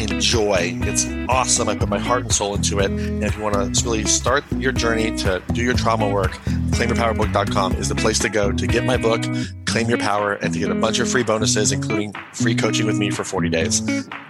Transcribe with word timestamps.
enjoy. 0.00 0.78
It's 0.82 1.06
awesome. 1.28 1.68
I 1.68 1.76
put 1.76 1.88
my 1.88 1.98
heart 1.98 2.22
and 2.22 2.32
soul 2.32 2.54
into 2.54 2.78
it. 2.78 2.90
And 2.90 3.24
if 3.24 3.36
you 3.36 3.42
want 3.42 3.74
to 3.74 3.84
really 3.84 4.04
start 4.04 4.44
your 4.52 4.72
journey 4.72 5.16
to 5.18 5.42
do 5.52 5.62
your 5.62 5.74
trauma 5.74 6.08
work, 6.08 6.32
claimyourpowerbook.com 6.70 7.74
is 7.74 7.88
the 7.88 7.94
place 7.94 8.18
to 8.20 8.28
go 8.28 8.52
to 8.52 8.66
get 8.66 8.84
my 8.84 8.96
book, 8.96 9.22
Claim 9.66 9.88
Your 9.88 9.98
Power, 9.98 10.34
and 10.34 10.52
to 10.52 10.58
get 10.58 10.70
a 10.70 10.74
bunch 10.74 10.98
of 10.98 11.10
free 11.10 11.22
bonuses, 11.22 11.72
including 11.72 12.12
free 12.32 12.54
coaching 12.54 12.86
with 12.86 12.96
me 12.96 13.10
for 13.10 13.24
40 13.24 13.48
days. 13.48 13.82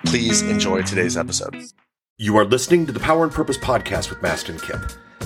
Please 0.07 0.43
enjoy 0.43 0.83
today's 0.83 1.17
episode. 1.17 1.57
You 2.17 2.37
are 2.37 2.45
listening 2.45 2.87
to 2.87 2.93
the 2.93 3.01
Power 3.01 3.25
and 3.25 3.33
Purpose 3.33 3.59
podcast 3.59 4.11
with 4.11 4.19
Mastin 4.21 4.61
Kipp. 4.61 4.81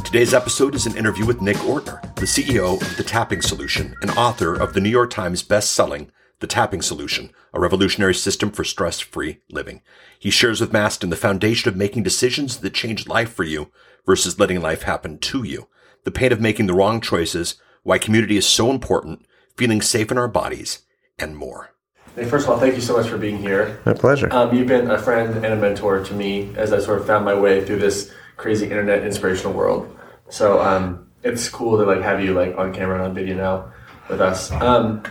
Today's 0.05 0.35
episode 0.35 0.75
is 0.75 0.85
an 0.85 0.97
interview 0.97 1.25
with 1.25 1.41
Nick 1.41 1.57
Ortner, 1.59 2.03
the 2.17 2.27
CEO 2.27 2.81
of 2.83 2.97
The 2.97 3.05
Tapping 3.05 3.41
Solution 3.41 3.95
and 4.03 4.11
author 4.11 4.55
of 4.55 4.75
the 4.75 4.81
New 4.81 4.91
York 4.91 5.11
Times 5.11 5.43
best-selling 5.43 6.11
The 6.43 6.49
Tapping 6.49 6.83
Solution, 6.83 7.31
a 7.55 7.61
revolutionary 7.61 8.17
system 8.17 8.51
for 8.51 8.65
stress-free 8.65 9.39
living. 9.49 9.81
He 10.19 10.29
shares 10.31 10.61
with 10.61 10.73
Mastin 10.73 11.09
the 11.09 11.15
foundation 11.15 11.69
of 11.69 11.77
making 11.77 12.03
decisions 12.03 12.59
that 12.59 12.75
change 12.75 13.07
life 13.07 13.33
for 13.33 13.45
you 13.45 13.71
versus 14.05 14.41
letting 14.41 14.61
life 14.61 14.83
happen 14.83 15.19
to 15.19 15.45
you, 15.45 15.69
the 16.03 16.11
pain 16.11 16.33
of 16.33 16.41
making 16.41 16.67
the 16.67 16.75
wrong 16.75 17.01
choices, 17.01 17.55
why 17.85 17.97
community 17.97 18.37
is 18.37 18.45
so 18.45 18.73
important, 18.73 19.25
feeling 19.57 19.81
safe 19.81 20.11
in 20.11 20.19
our 20.19 20.27
bodies, 20.27 20.81
and 21.17 21.37
more. 21.37 21.77
Hey, 22.17 22.25
first 22.25 22.47
of 22.47 22.51
all, 22.51 22.59
thank 22.59 22.75
you 22.75 22.81
so 22.81 22.97
much 22.97 23.07
for 23.07 23.19
being 23.19 23.39
here. 23.39 23.81
My 23.87 23.95
pleasure. 23.95 24.29
Um, 24.33 24.53
you've 24.53 24.67
been 24.67 24.91
a 24.91 24.99
friend 24.99 25.45
and 25.45 25.55
a 25.55 25.57
mentor 25.57 26.03
to 26.03 26.13
me 26.13 26.53
as 26.57 26.73
I 26.73 26.81
sort 26.81 26.99
of 26.99 27.07
found 27.07 27.25
my 27.25 27.39
way 27.39 27.65
through 27.65 27.79
this 27.79 28.13
crazy 28.37 28.65
internet 28.65 29.05
inspirational 29.05 29.53
world. 29.53 29.97
So 30.29 30.61
um, 30.61 31.07
it's 31.23 31.49
cool 31.49 31.79
to 31.79 31.85
like 31.85 32.03
have 32.03 32.21
you 32.21 32.35
like 32.35 32.59
on 32.59 32.75
camera 32.75 32.97
and 32.97 33.05
on 33.05 33.15
video 33.15 33.37
now 33.37 33.73
with 34.11 34.21
us. 34.21 34.51
Um, 34.51 35.05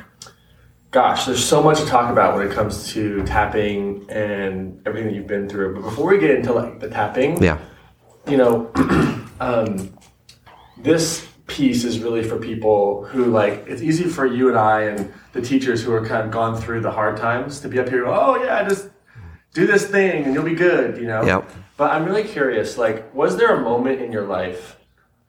gosh, 0.91 1.25
there's 1.25 1.43
so 1.43 1.63
much 1.63 1.79
to 1.79 1.85
talk 1.85 2.11
about 2.11 2.35
when 2.35 2.45
it 2.45 2.53
comes 2.53 2.89
to 2.91 3.23
tapping 3.23 4.05
and 4.09 4.81
everything 4.85 5.09
that 5.09 5.15
you've 5.15 5.27
been 5.27 5.49
through. 5.49 5.75
But 5.75 5.83
before 5.83 6.07
we 6.07 6.19
get 6.19 6.31
into 6.31 6.53
like 6.53 6.79
the 6.79 6.89
tapping, 6.89 7.41
yeah, 7.41 7.57
you 8.27 8.37
know, 8.37 8.69
um, 9.39 9.97
this 10.77 11.27
piece 11.47 11.83
is 11.83 11.99
really 11.99 12.23
for 12.23 12.37
people 12.37 13.05
who 13.05 13.25
like 13.25 13.65
it's 13.67 13.81
easy 13.81 14.05
for 14.05 14.25
you 14.25 14.49
and 14.49 14.57
I 14.57 14.83
and 14.83 15.11
the 15.33 15.41
teachers 15.41 15.83
who 15.83 15.91
are 15.93 16.05
kind 16.05 16.25
of 16.25 16.31
gone 16.31 16.59
through 16.59 16.81
the 16.81 16.91
hard 16.91 17.17
times 17.17 17.59
to 17.61 17.69
be 17.69 17.79
up 17.79 17.89
here. 17.89 18.05
Oh 18.05 18.41
yeah, 18.43 18.67
just 18.67 18.89
do 19.53 19.65
this 19.65 19.85
thing 19.85 20.25
and 20.25 20.33
you'll 20.33 20.43
be 20.43 20.55
good. 20.55 20.97
You 20.97 21.07
know. 21.07 21.23
Yep. 21.23 21.49
But 21.77 21.91
I'm 21.91 22.05
really 22.05 22.23
curious. 22.23 22.77
Like, 22.77 23.13
was 23.13 23.37
there 23.37 23.55
a 23.55 23.61
moment 23.61 24.01
in 24.01 24.11
your 24.11 24.25
life? 24.27 24.77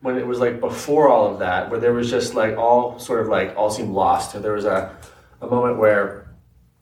When 0.01 0.19
it 0.19 0.27
was 0.27 0.41
like 0.41 0.59
before 0.59 1.09
all 1.09 1.33
of 1.33 1.39
that, 1.39 1.71
where 1.71 1.79
there 1.79 1.93
was 1.93 2.11
just 2.11 2.35
like 2.35 2.57
all 2.57 2.99
sort 2.99 3.21
of 3.21 3.29
like 3.29 3.55
all 3.57 3.71
seemed 3.71 3.91
lost, 3.91 4.35
or 4.35 4.41
there 4.41 4.53
was 4.53 4.65
a 4.65 4.97
a 5.43 5.47
moment 5.49 5.79
where 5.79 6.35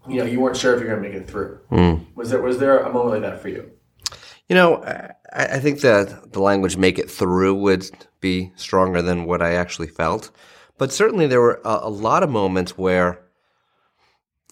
you 0.08 0.16
know 0.16 0.25
you 0.25 0.41
weren't 0.41 0.56
sure 0.56 0.75
if 0.75 0.80
you're 0.80 0.89
going 0.89 1.03
to 1.03 1.08
make 1.08 1.19
it 1.19 1.28
through. 1.28 1.58
Mm. 1.72 2.06
Was 2.14 2.30
there 2.30 2.41
was 2.41 2.58
there 2.58 2.78
a 2.78 2.92
moment 2.92 3.22
like 3.22 3.30
that 3.30 3.41
for 3.41 3.48
you? 3.48 3.70
You 4.48 4.55
know, 4.56 4.83
I, 4.84 5.14
I 5.33 5.58
think 5.58 5.80
that 5.80 6.33
the 6.33 6.41
language 6.41 6.77
"make 6.77 6.98
it 6.98 7.11
through" 7.11 7.55
would 7.55 7.91
be 8.20 8.52
stronger 8.56 9.02
than 9.02 9.25
what 9.25 9.42
I 9.42 9.55
actually 9.55 9.89
felt, 9.89 10.30
but 10.78 10.92
certainly 10.92 11.27
there 11.27 11.41
were 11.41 11.61
a, 11.64 11.80
a 11.83 11.91
lot 11.91 12.22
of 12.22 12.30
moments 12.30 12.78
where. 12.78 13.22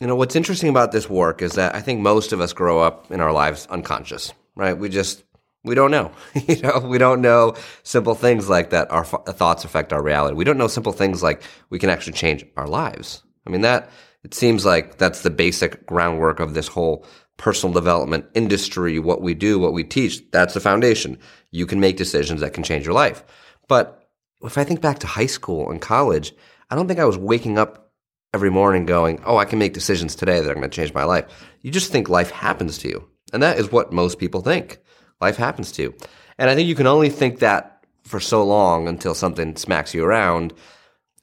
You 0.01 0.07
know, 0.07 0.15
what's 0.15 0.37
interesting 0.37 0.69
about 0.69 0.93
this 0.93 1.11
work 1.11 1.43
is 1.43 1.55
that 1.55 1.75
I 1.75 1.81
think 1.81 2.01
most 2.01 2.33
of 2.33 2.41
us 2.41 2.53
grow 2.53 2.79
up 2.79 3.11
in 3.11 3.21
our 3.21 3.33
lives 3.33 3.67
unconscious, 3.69 4.33
right? 4.55 4.79
We 4.79 4.89
just 4.89 5.25
we 5.65 5.75
don't 5.75 5.91
know. 5.91 6.13
you 6.47 6.61
know, 6.61 6.79
we 6.79 6.99
don't 6.99 7.21
know 7.21 7.57
simple 7.83 8.15
things 8.15 8.49
like 8.49 8.71
that 8.71 8.93
our 8.93 9.01
f- 9.01 9.25
thoughts 9.37 9.65
affect 9.65 9.93
our 9.93 10.01
reality. 10.01 10.37
We 10.37 10.45
don't 10.45 10.57
know 10.57 10.69
simple 10.69 10.93
things 10.93 11.21
like 11.21 11.43
we 11.71 11.81
can 11.81 11.91
actually 11.91 12.13
change 12.13 12.47
our 12.57 12.69
lives. 12.69 13.25
I 13.45 13.51
mean, 13.51 13.63
that 13.63 13.91
it 14.29 14.35
seems 14.35 14.67
like 14.67 14.99
that's 14.99 15.23
the 15.23 15.31
basic 15.31 15.87
groundwork 15.87 16.39
of 16.39 16.53
this 16.53 16.69
whole 16.69 17.07
personal 17.39 17.73
development 17.73 18.27
industry. 18.35 18.99
What 18.99 19.23
we 19.23 19.33
do, 19.33 19.59
what 19.59 19.73
we 19.73 19.85
teach, 19.85 20.21
that's 20.33 20.53
the 20.53 20.61
foundation. 20.61 21.19
You 21.51 21.65
can 21.65 21.81
make 21.81 21.97
decisions 21.97 22.43
that 22.43 22.53
can 22.53 22.63
change 22.63 22.85
your 22.85 22.93
life. 22.93 23.25
But 23.69 24.07
if 24.43 24.59
I 24.59 24.65
think 24.65 24.83
back 24.83 24.99
to 24.99 25.07
high 25.07 25.25
school 25.25 25.71
and 25.71 25.81
college, 25.81 26.35
I 26.69 26.75
don't 26.75 26.87
think 26.89 27.01
I 27.01 27.07
was 27.07 27.17
waking 27.17 27.57
up 27.57 27.91
every 28.35 28.51
morning 28.51 28.85
going, 28.85 29.23
Oh, 29.25 29.39
I 29.39 29.47
can 29.47 29.59
make 29.59 29.73
decisions 29.73 30.15
today 30.15 30.41
that 30.41 30.51
are 30.51 30.55
going 30.55 30.69
to 30.69 30.77
change 30.77 30.93
my 30.93 31.05
life. 31.05 31.25
You 31.63 31.71
just 31.71 31.91
think 31.91 32.11
life 32.11 32.31
happens 32.31 32.77
to 32.79 32.89
you. 32.89 33.09
And 33.33 33.43
that 33.43 33.59
is 33.59 33.73
what 33.73 33.95
most 33.95 34.19
people 34.19 34.43
think. 34.43 34.79
Life 35.23 35.39
happens 35.39 35.73
to 35.73 35.83
you. 35.83 35.95
And 36.37 36.51
I 36.51 36.55
think 36.55 36.69
you 36.69 36.75
can 36.75 36.87
only 36.87 37.09
think 37.09 37.39
that 37.39 37.83
for 38.05 38.21
so 38.21 38.45
long 38.45 38.89
until 38.89 39.15
something 39.15 39.57
smacks 39.57 39.95
you 39.95 40.05
around 40.05 40.53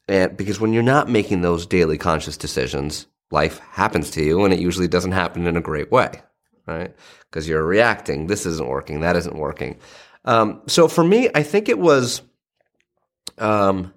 and 0.08 0.38
because 0.38 0.60
when 0.60 0.74
you're 0.74 0.84
not 0.84 1.10
making 1.10 1.42
those 1.42 1.66
daily 1.66 1.98
conscious 1.98 2.38
decisions, 2.38 3.08
life 3.32 3.60
happens 3.72 4.12
to 4.12 4.24
you 4.24 4.44
and 4.44 4.54
it 4.54 4.60
usually 4.60 4.88
doesn't 4.88 5.14
happen 5.14 5.48
in 5.48 5.58
a 5.58 5.62
great 5.62 5.92
way, 5.92 6.12
right? 6.68 6.96
Because 7.30 7.48
you're 7.48 7.66
reacting. 7.66 8.28
This 8.28 8.46
isn't 8.46 8.68
working. 8.68 9.00
That 9.00 9.16
isn't 9.16 9.38
working. 9.38 9.80
Um, 10.26 10.62
so 10.68 10.88
for 10.88 11.04
me, 11.04 11.30
I 11.34 11.44
think 11.44 11.70
it 11.70 11.80
was, 11.80 12.22
um, 13.38 13.94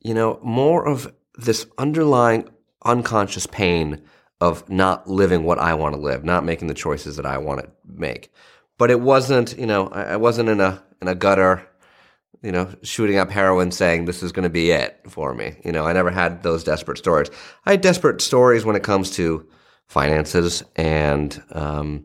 you 0.00 0.14
know, 0.14 0.38
more 0.42 0.86
of 0.86 1.12
this 1.36 1.66
underlying 1.78 2.48
unconscious 2.84 3.46
pain 3.46 4.02
of 4.40 4.68
not 4.68 5.08
living 5.08 5.44
what 5.44 5.58
I 5.58 5.74
want 5.74 5.94
to 5.94 6.00
live, 6.00 6.24
not 6.24 6.44
making 6.44 6.68
the 6.68 6.74
choices 6.74 7.16
that 7.16 7.26
I 7.26 7.38
want 7.38 7.60
to 7.60 7.70
make. 7.84 8.32
But 8.78 8.90
it 8.90 9.00
wasn't, 9.00 9.58
you 9.58 9.66
know, 9.66 9.88
I, 9.88 10.02
I 10.02 10.16
wasn't 10.16 10.48
in 10.48 10.60
a 10.60 10.82
in 11.00 11.08
a 11.08 11.14
gutter 11.14 11.66
you 12.42 12.52
know, 12.52 12.72
shooting 12.82 13.18
up 13.18 13.30
heroin 13.30 13.70
saying 13.70 14.04
this 14.04 14.22
is 14.22 14.32
going 14.32 14.44
to 14.44 14.50
be 14.50 14.70
it 14.70 15.00
for 15.08 15.34
me. 15.34 15.56
You 15.64 15.72
know, 15.72 15.86
I 15.86 15.92
never 15.92 16.10
had 16.10 16.42
those 16.42 16.64
desperate 16.64 16.98
stories. 16.98 17.28
I 17.64 17.72
had 17.72 17.80
desperate 17.80 18.20
stories 18.20 18.64
when 18.64 18.76
it 18.76 18.82
comes 18.82 19.10
to 19.12 19.46
finances 19.86 20.62
and, 20.74 21.42
um, 21.52 22.04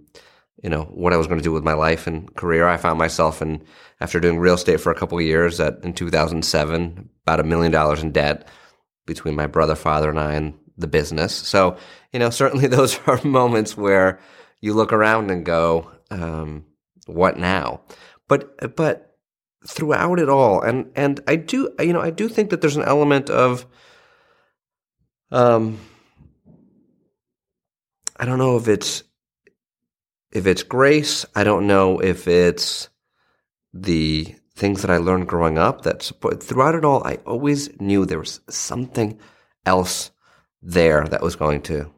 you 0.64 0.70
know, 0.70 0.84
what 0.84 1.14
I 1.14 1.18
was 1.18 1.28
going 1.28 1.40
to 1.40 1.44
do 1.44 1.52
with 1.52 1.64
my 1.64 1.74
life 1.74 2.08
and 2.08 2.34
career. 2.36 2.68
I 2.68 2.78
found 2.78 3.00
myself 3.00 3.42
in, 3.42 3.64
after 4.00 4.20
doing 4.20 4.40
real 4.40 4.54
estate 4.54 4.80
for 4.80 4.92
a 4.92 4.96
couple 4.96 5.18
of 5.18 5.24
years 5.24 5.60
at, 5.60 5.84
in 5.84 5.94
2007, 5.94 7.10
about 7.24 7.40
a 7.40 7.44
million 7.44 7.72
dollars 7.72 8.04
in 8.04 8.12
debt 8.12 8.48
between 9.06 9.36
my 9.36 9.48
brother, 9.48 9.76
father, 9.76 10.10
and 10.10 10.20
I 10.20 10.34
and 10.34 10.54
the 10.78 10.88
business. 10.88 11.34
So, 11.34 11.78
you 12.12 12.20
know, 12.20 12.30
certainly 12.30 12.68
those 12.68 13.00
are 13.08 13.24
moments 13.24 13.76
where 13.76 14.20
you 14.60 14.74
look 14.74 14.94
around 14.94 15.32
and 15.32 15.46
go, 15.46 15.92
um, 16.12 16.66
what 17.08 17.38
now? 17.38 17.82
But, 18.28 18.76
but, 18.76 19.11
throughout 19.68 20.20
it 20.20 20.30
all. 20.30 20.62
And 20.62 20.92
and 20.96 21.20
I 21.28 21.36
do 21.36 21.74
you 21.80 21.94
know 21.94 22.02
I 22.02 22.10
do 22.10 22.28
think 22.28 22.50
that 22.50 22.62
there's 22.62 22.78
an 22.78 22.84
element 22.84 23.30
of 23.30 23.66
um 25.32 25.80
I 28.18 28.26
don't 28.26 28.40
know 28.40 28.58
if 28.58 28.68
it's 28.68 29.04
if 30.32 30.48
it's 30.48 30.64
grace. 30.64 31.26
I 31.36 31.44
don't 31.44 31.68
know 31.68 32.00
if 32.00 32.28
it's 32.28 32.90
the 33.74 34.36
things 34.56 34.82
that 34.82 34.92
I 34.92 34.98
learned 34.98 35.28
growing 35.28 35.58
up 35.58 35.82
that 35.82 36.04
support 36.04 36.44
throughout 36.44 36.76
it 36.76 36.86
all 36.86 37.06
I 37.06 37.16
always 37.26 37.80
knew 37.80 38.06
there 38.06 38.20
was 38.20 38.42
something 38.50 39.18
else 39.66 40.12
there 40.62 41.08
that 41.08 41.22
was 41.22 41.36
going 41.36 41.62
to 41.64 41.92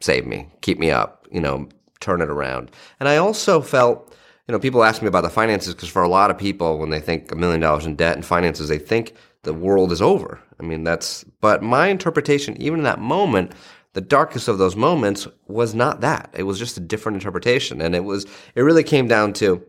save 0.00 0.26
me, 0.26 0.48
keep 0.60 0.78
me 0.78 0.90
up, 0.90 1.26
you 1.30 1.40
know, 1.40 1.68
turn 2.00 2.20
it 2.20 2.28
around. 2.28 2.70
And 3.00 3.08
I 3.08 3.16
also 3.16 3.60
felt 3.60 4.14
you 4.48 4.52
know, 4.52 4.58
people 4.58 4.82
ask 4.82 5.02
me 5.02 5.08
about 5.08 5.22
the 5.22 5.30
finances 5.30 5.74
because 5.74 5.88
for 5.88 6.02
a 6.02 6.08
lot 6.08 6.30
of 6.30 6.38
people, 6.38 6.78
when 6.78 6.90
they 6.90 7.00
think 7.00 7.30
a 7.30 7.36
million 7.36 7.60
dollars 7.60 7.86
in 7.86 7.94
debt 7.94 8.16
and 8.16 8.24
finances, 8.24 8.68
they 8.68 8.78
think 8.78 9.14
the 9.42 9.54
world 9.54 9.92
is 9.92 10.02
over. 10.02 10.40
I 10.58 10.64
mean, 10.64 10.84
that's, 10.84 11.24
but 11.40 11.62
my 11.62 11.88
interpretation, 11.88 12.60
even 12.60 12.80
in 12.80 12.84
that 12.84 13.00
moment, 13.00 13.52
the 13.94 14.00
darkest 14.00 14.48
of 14.48 14.58
those 14.58 14.74
moments 14.74 15.28
was 15.46 15.74
not 15.74 16.00
that. 16.00 16.30
It 16.32 16.44
was 16.44 16.58
just 16.58 16.76
a 16.76 16.80
different 16.80 17.16
interpretation. 17.16 17.80
And 17.80 17.94
it 17.94 18.04
was, 18.04 18.26
it 18.54 18.62
really 18.62 18.82
came 18.82 19.06
down 19.06 19.32
to, 19.34 19.64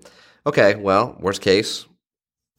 okay, 0.48 0.76
well, 0.76 1.18
worst 1.20 1.42
case, 1.42 1.86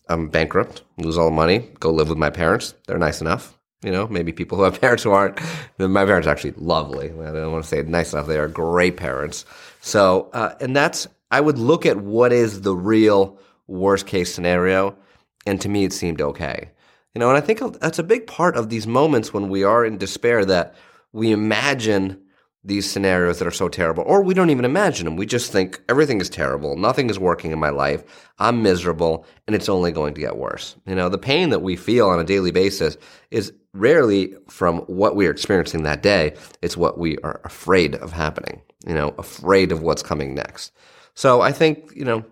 I'm 0.09 0.29
bankrupt, 0.29 0.83
lose 0.99 1.17
all 1.17 1.31
the 1.31 1.37
money, 1.37 1.71
go 1.81 1.91
live 1.91 2.11
with 2.11 2.19
my 2.19 2.31
parents. 2.31 2.75
They're 2.87 2.99
nice 2.99 3.21
enough. 3.21 3.59
You 3.83 3.91
know, 3.91 4.06
maybe 4.09 4.33
people 4.33 4.56
who 4.59 4.65
have 4.65 4.81
parents 4.81 5.03
who 5.03 5.11
aren't. 5.11 5.41
My 5.79 6.05
parents 6.05 6.27
are 6.27 6.31
actually 6.31 6.55
lovely. 6.56 7.11
I 7.11 7.33
don't 7.33 7.53
want 7.53 7.65
to 7.65 7.69
say 7.69 7.83
nice 7.83 8.12
enough. 8.12 8.27
They 8.27 8.38
are 8.38 8.49
great 8.49 8.97
parents. 8.97 9.44
So, 9.81 10.31
uh, 10.33 10.55
and 10.61 10.77
that's 10.77 11.06
I 11.35 11.41
would 11.41 11.59
look 11.59 11.85
at 11.85 11.97
what 11.97 12.33
is 12.33 12.61
the 12.61 12.77
real 12.77 13.41
worst 13.67 14.07
case 14.07 14.33
scenario, 14.33 14.97
and 15.45 15.61
to 15.63 15.69
me, 15.69 15.83
it 15.83 15.93
seemed 15.93 16.21
okay. 16.21 16.71
You 17.13 17.19
know, 17.19 17.29
and 17.29 17.37
I 17.37 17.41
think 17.41 17.59
that's 17.81 17.99
a 17.99 18.05
big 18.05 18.29
part 18.29 18.57
of 18.57 18.69
these 18.69 18.87
moments 18.87 19.35
when 19.35 19.49
we 19.49 19.65
are 19.65 19.85
in 19.85 19.99
despair 19.99 20.45
that 20.45 20.77
we 21.13 21.33
imagine 21.33 22.23
these 22.63 22.89
scenarios 22.89 23.41
that 23.41 23.49
are 23.49 23.61
so 23.63 23.69
terrible, 23.69 24.05
or 24.07 24.23
we 24.23 24.33
don't 24.33 24.51
even 24.51 24.65
imagine 24.65 25.07
them. 25.07 25.17
We 25.17 25.27
just 25.27 25.51
think 25.51 25.83
everything 25.89 26.21
is 26.21 26.31
terrible, 26.31 26.77
nothing 26.77 27.11
is 27.11 27.19
working 27.19 27.51
in 27.51 27.59
my 27.59 27.71
life, 27.71 28.05
I'm 28.39 28.63
miserable, 28.63 29.27
and 29.49 29.57
it's 29.57 29.69
only 29.69 29.91
going 29.91 30.15
to 30.15 30.21
get 30.21 30.37
worse. 30.37 30.77
You 30.87 30.95
know, 30.95 31.09
the 31.09 31.19
pain 31.19 31.51
that 31.51 31.63
we 31.63 31.75
feel 31.75 32.11
on 32.11 32.21
a 32.21 32.25
daily 32.25 32.53
basis 32.53 32.97
is 33.33 33.53
rarely 33.73 34.35
from 34.49 34.83
what 34.83 35.17
we 35.17 35.27
are 35.27 35.33
experiencing 35.33 35.83
that 35.83 36.01
day, 36.01 36.37
it's 36.63 36.77
what 36.77 36.97
we 36.97 37.19
are 37.25 37.41
afraid 37.43 37.97
of 37.97 38.13
happening, 38.13 38.63
you 38.87 38.95
know, 38.95 39.17
afraid 39.19 39.73
of 39.73 39.83
what's 39.83 40.05
coming 40.05 40.33
next. 40.33 40.71
So 41.14 41.40
I 41.40 41.52
think, 41.52 41.93
you 41.94 42.05
know, 42.05 42.25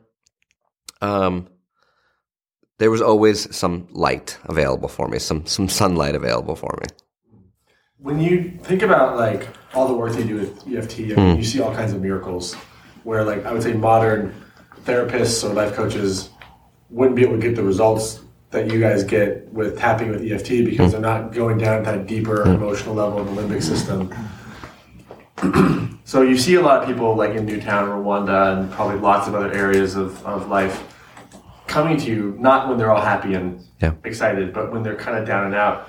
um, 1.00 1.48
there 2.78 2.90
was 2.90 3.00
always 3.00 3.54
some 3.54 3.86
light 3.92 4.38
available 4.44 4.88
for 4.88 5.06
me, 5.06 5.18
some 5.18 5.46
some 5.46 5.68
sunlight 5.68 6.16
available 6.16 6.56
for 6.56 6.76
me. 6.80 6.88
When 7.98 8.18
you 8.18 8.58
think 8.62 8.82
about 8.82 9.16
like 9.16 9.48
all 9.72 9.86
the 9.86 9.94
work 9.94 10.12
they 10.14 10.24
do 10.24 10.34
with 10.34 10.66
EFT, 10.66 10.98
I 10.98 11.02
mean, 11.02 11.14
hmm. 11.14 11.36
you 11.38 11.44
see 11.44 11.60
all 11.60 11.72
kinds 11.72 11.92
of 11.92 12.02
miracles 12.02 12.54
where 13.04 13.24
like 13.24 13.46
I 13.46 13.52
would 13.52 13.62
say 13.62 13.74
modern 13.74 14.34
therapists 14.84 15.48
or 15.48 15.54
life 15.54 15.74
coaches 15.74 16.30
wouldn't 16.90 17.14
be 17.14 17.22
able 17.22 17.36
to 17.36 17.40
get 17.40 17.54
the 17.54 17.62
results 17.62 18.22
that 18.50 18.70
you 18.70 18.80
guys 18.80 19.04
get 19.04 19.48
with 19.52 19.78
tapping 19.78 20.10
with 20.10 20.22
EFT 20.22 20.64
because 20.64 20.86
hmm. 20.86 20.90
they're 20.92 21.00
not 21.00 21.32
going 21.32 21.58
down 21.58 21.84
that 21.84 22.06
deeper 22.08 22.42
hmm. 22.42 22.50
emotional 22.50 22.96
level 22.96 23.20
of 23.20 23.32
the 23.32 23.42
limbic 23.42 23.62
system. 23.62 24.12
so 26.04 26.22
you 26.22 26.36
see 26.36 26.54
a 26.54 26.60
lot 26.60 26.82
of 26.82 26.88
people 26.88 27.14
like 27.14 27.30
in 27.34 27.46
Newtown, 27.46 27.88
Rwanda, 27.88 28.58
and 28.58 28.70
probably 28.72 28.98
lots 28.98 29.28
of 29.28 29.34
other 29.34 29.52
areas 29.52 29.94
of, 29.96 30.24
of 30.26 30.48
life 30.48 30.82
coming 31.66 31.96
to 31.98 32.06
you 32.10 32.36
not 32.38 32.68
when 32.68 32.76
they're 32.78 32.90
all 32.90 33.00
happy 33.00 33.34
and 33.34 33.60
Yeah. 33.80 33.92
excited, 34.04 34.52
but 34.52 34.72
when 34.72 34.82
they're 34.82 34.96
kind 34.96 35.16
of 35.16 35.26
down 35.26 35.46
and 35.46 35.54
out. 35.54 35.88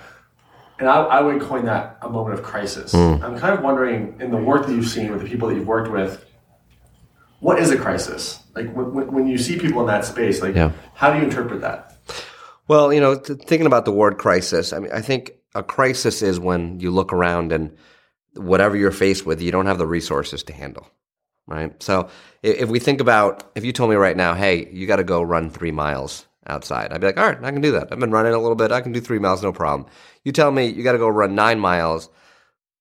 And 0.80 0.88
I, 0.90 1.02
I 1.04 1.22
would 1.22 1.42
coin 1.42 1.66
that 1.66 1.98
a 2.02 2.10
moment 2.10 2.38
of 2.40 2.44
crisis. 2.44 2.92
Hmm. 2.94 3.24
I'm 3.24 3.38
kind 3.38 3.54
of 3.58 3.62
wondering, 3.64 4.16
in 4.20 4.32
the 4.32 4.38
work 4.38 4.66
that 4.68 4.74
you've 4.74 4.88
seen 4.88 5.12
with 5.12 5.22
the 5.22 5.28
people 5.28 5.48
that 5.50 5.56
you've 5.56 5.68
worked 5.68 5.92
with, 5.92 6.24
what 7.40 7.60
is 7.60 7.72
a 7.72 7.78
crisis? 7.78 8.40
Like 8.56 8.74
when, 8.74 8.94
when- 8.94 9.12
when 9.12 9.28
you 9.28 9.38
see 9.38 9.58
people 9.60 9.82
in 9.82 9.88
that 9.88 10.06
space, 10.06 10.42
like 10.42 10.56
Yeah. 10.56 10.72
how 10.94 11.12
do 11.12 11.20
you 11.20 11.26
interpret 11.26 11.62
that? 11.62 11.96
Well, 12.68 12.94
you 12.94 13.02
know, 13.02 13.16
th- 13.16 13.40
thinking 13.42 13.68
about 13.68 13.86
the 13.86 13.92
word 13.92 14.18
crisis, 14.18 14.72
I 14.74 14.80
mean, 14.80 14.92
I 14.94 15.02
think 15.02 15.32
a 15.54 15.64
crisis 15.64 16.22
is 16.22 16.40
when 16.40 16.80
you 16.80 16.90
look 16.92 17.12
around 17.12 17.52
and 17.52 17.76
whatever 18.36 18.76
you're 18.76 18.92
faced 18.92 19.26
with, 19.26 19.42
you 19.42 19.52
don't 19.52 19.66
have 19.66 19.78
the 19.78 19.88
resources 19.88 20.44
to 20.44 20.54
handle, 20.54 20.88
right? 21.48 21.82
So 21.82 22.10
if 22.42 22.70
we 22.70 22.80
think 22.80 23.02
about, 23.02 23.52
if 23.56 23.64
you 23.66 23.72
told 23.72 23.90
me 23.90 23.96
right 23.96 24.18
now, 24.18 24.34
hey, 24.34 24.70
you 24.72 24.88
got 24.88 24.98
to 24.98 25.04
go 25.04 25.22
run 25.22 25.50
three 25.50 25.72
miles 25.72 26.26
outside, 26.48 26.92
I'd 26.92 27.02
be 27.02 27.08
like, 27.08 27.18
all 27.18 27.26
right, 27.26 27.44
I 27.44 27.52
can 27.52 27.62
do 27.62 27.72
that. 27.72 27.90
I've 27.92 28.00
been 28.00 28.12
running 28.12 28.34
a 28.34 28.40
little 28.40 28.56
bit. 28.56 28.72
I 28.72 28.82
can 28.82 28.92
do 28.92 29.02
three 29.02 29.20
miles, 29.20 29.44
no 29.44 29.52
problem. 29.52 29.90
You 30.24 30.32
tell 30.32 30.52
me 30.52 30.68
you 30.68 30.84
got 30.84 30.94
to 30.94 30.98
go 30.98 31.08
run 31.08 31.36
nine 31.36 31.60
miles. 31.60 32.10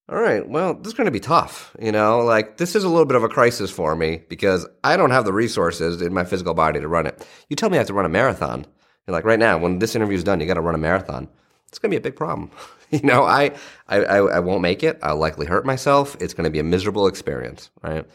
All 0.09 0.19
right, 0.19 0.47
well, 0.47 0.73
this 0.73 0.87
is 0.87 0.93
going 0.93 1.05
to 1.05 1.11
be 1.11 1.21
tough. 1.21 1.73
You 1.79 1.91
know, 1.91 2.19
like 2.19 2.57
this 2.57 2.75
is 2.75 2.83
a 2.83 2.89
little 2.89 3.05
bit 3.05 3.15
of 3.15 3.23
a 3.23 3.29
crisis 3.29 3.71
for 3.71 3.95
me 3.95 4.21
because 4.27 4.67
I 4.83 4.97
don't 4.97 5.11
have 5.11 5.23
the 5.23 5.31
resources 5.31 6.01
in 6.01 6.13
my 6.13 6.25
physical 6.25 6.53
body 6.53 6.81
to 6.81 6.87
run 6.87 7.07
it. 7.07 7.25
You 7.49 7.55
tell 7.55 7.69
me 7.69 7.77
I 7.77 7.79
have 7.79 7.87
to 7.87 7.93
run 7.93 8.05
a 8.05 8.09
marathon. 8.09 8.65
You're 9.07 9.13
like, 9.13 9.25
right 9.25 9.39
now, 9.39 9.57
when 9.57 9.79
this 9.79 9.95
interview 9.95 10.17
is 10.17 10.23
done, 10.23 10.39
you 10.39 10.45
got 10.45 10.53
to 10.55 10.61
run 10.61 10.75
a 10.75 10.79
marathon. 10.79 11.29
It's 11.67 11.79
going 11.79 11.89
to 11.89 11.95
be 11.95 11.97
a 11.97 12.01
big 12.01 12.15
problem. 12.15 12.51
you 13.01 13.01
know, 13.01 13.23
I, 13.23 13.51
I, 13.87 13.97
I, 13.97 14.39
won't 14.39 14.61
make 14.61 14.83
it. 14.83 14.99
I'll 15.01 15.17
likely 15.17 15.47
hurt 15.47 15.65
myself. 15.65 16.15
It's 16.19 16.35
going 16.35 16.43
to 16.43 16.51
be 16.51 16.59
a 16.59 16.63
miserable 16.63 17.07
experience, 17.07 17.71
right? 17.81 18.05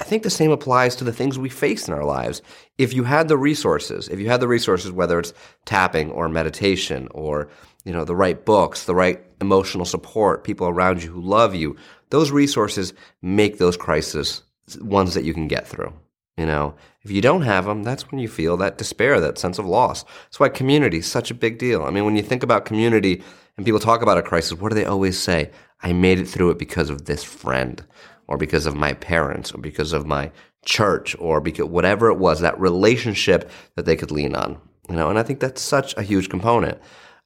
I 0.00 0.04
think 0.04 0.24
the 0.24 0.30
same 0.30 0.50
applies 0.50 0.96
to 0.96 1.04
the 1.04 1.12
things 1.12 1.38
we 1.38 1.48
face 1.48 1.86
in 1.86 1.94
our 1.94 2.04
lives. 2.04 2.42
If 2.76 2.92
you 2.92 3.04
had 3.04 3.28
the 3.28 3.36
resources, 3.36 4.08
if 4.08 4.18
you 4.18 4.28
had 4.28 4.40
the 4.40 4.48
resources, 4.48 4.90
whether 4.90 5.20
it's 5.20 5.32
tapping 5.64 6.10
or 6.10 6.28
meditation 6.28 7.06
or, 7.12 7.48
you 7.84 7.92
know, 7.92 8.04
the 8.04 8.16
right 8.16 8.44
books, 8.44 8.84
the 8.84 8.96
right 8.96 9.22
emotional 9.40 9.84
support, 9.84 10.42
people 10.42 10.66
around 10.66 11.04
you 11.04 11.12
who 11.12 11.20
love 11.20 11.54
you, 11.54 11.76
those 12.10 12.32
resources 12.32 12.94
make 13.22 13.58
those 13.58 13.76
crises 13.76 14.42
ones 14.80 15.14
that 15.14 15.22
you 15.22 15.32
can 15.32 15.46
get 15.46 15.68
through. 15.68 15.92
You 16.36 16.44
know, 16.44 16.74
if 17.02 17.10
you 17.10 17.22
don't 17.22 17.42
have 17.42 17.64
them, 17.64 17.82
that's 17.82 18.10
when 18.10 18.18
you 18.18 18.28
feel 18.28 18.56
that 18.58 18.76
despair, 18.76 19.20
that 19.20 19.38
sense 19.38 19.58
of 19.58 19.64
loss. 19.64 20.04
That's 20.24 20.38
why 20.38 20.50
community 20.50 20.98
is 20.98 21.06
such 21.06 21.30
a 21.30 21.34
big 21.34 21.58
deal. 21.58 21.84
I 21.84 21.90
mean, 21.90 22.04
when 22.04 22.16
you 22.16 22.22
think 22.22 22.42
about 22.42 22.66
community 22.66 23.22
and 23.56 23.64
people 23.64 23.80
talk 23.80 24.02
about 24.02 24.18
a 24.18 24.22
crisis, 24.22 24.52
what 24.52 24.68
do 24.68 24.74
they 24.74 24.84
always 24.84 25.18
say? 25.18 25.50
I 25.82 25.92
made 25.94 26.18
it 26.18 26.28
through 26.28 26.50
it 26.50 26.58
because 26.58 26.90
of 26.90 27.06
this 27.06 27.24
friend, 27.24 27.82
or 28.26 28.36
because 28.36 28.66
of 28.66 28.76
my 28.76 28.92
parents, 28.92 29.52
or 29.52 29.58
because 29.58 29.94
of 29.94 30.06
my 30.06 30.30
church, 30.64 31.16
or 31.18 31.40
because 31.40 31.66
whatever 31.66 32.10
it 32.10 32.18
was, 32.18 32.40
that 32.40 32.60
relationship 32.60 33.50
that 33.76 33.86
they 33.86 33.96
could 33.96 34.10
lean 34.10 34.34
on. 34.34 34.58
You 34.90 34.96
know, 34.96 35.08
and 35.08 35.18
I 35.18 35.22
think 35.22 35.40
that's 35.40 35.62
such 35.62 35.96
a 35.96 36.02
huge 36.02 36.28
component. 36.28 36.78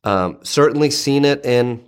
Um, 0.05 0.39
certainly 0.43 0.91
seen 0.91 1.25
it 1.25 1.45
in 1.45 1.85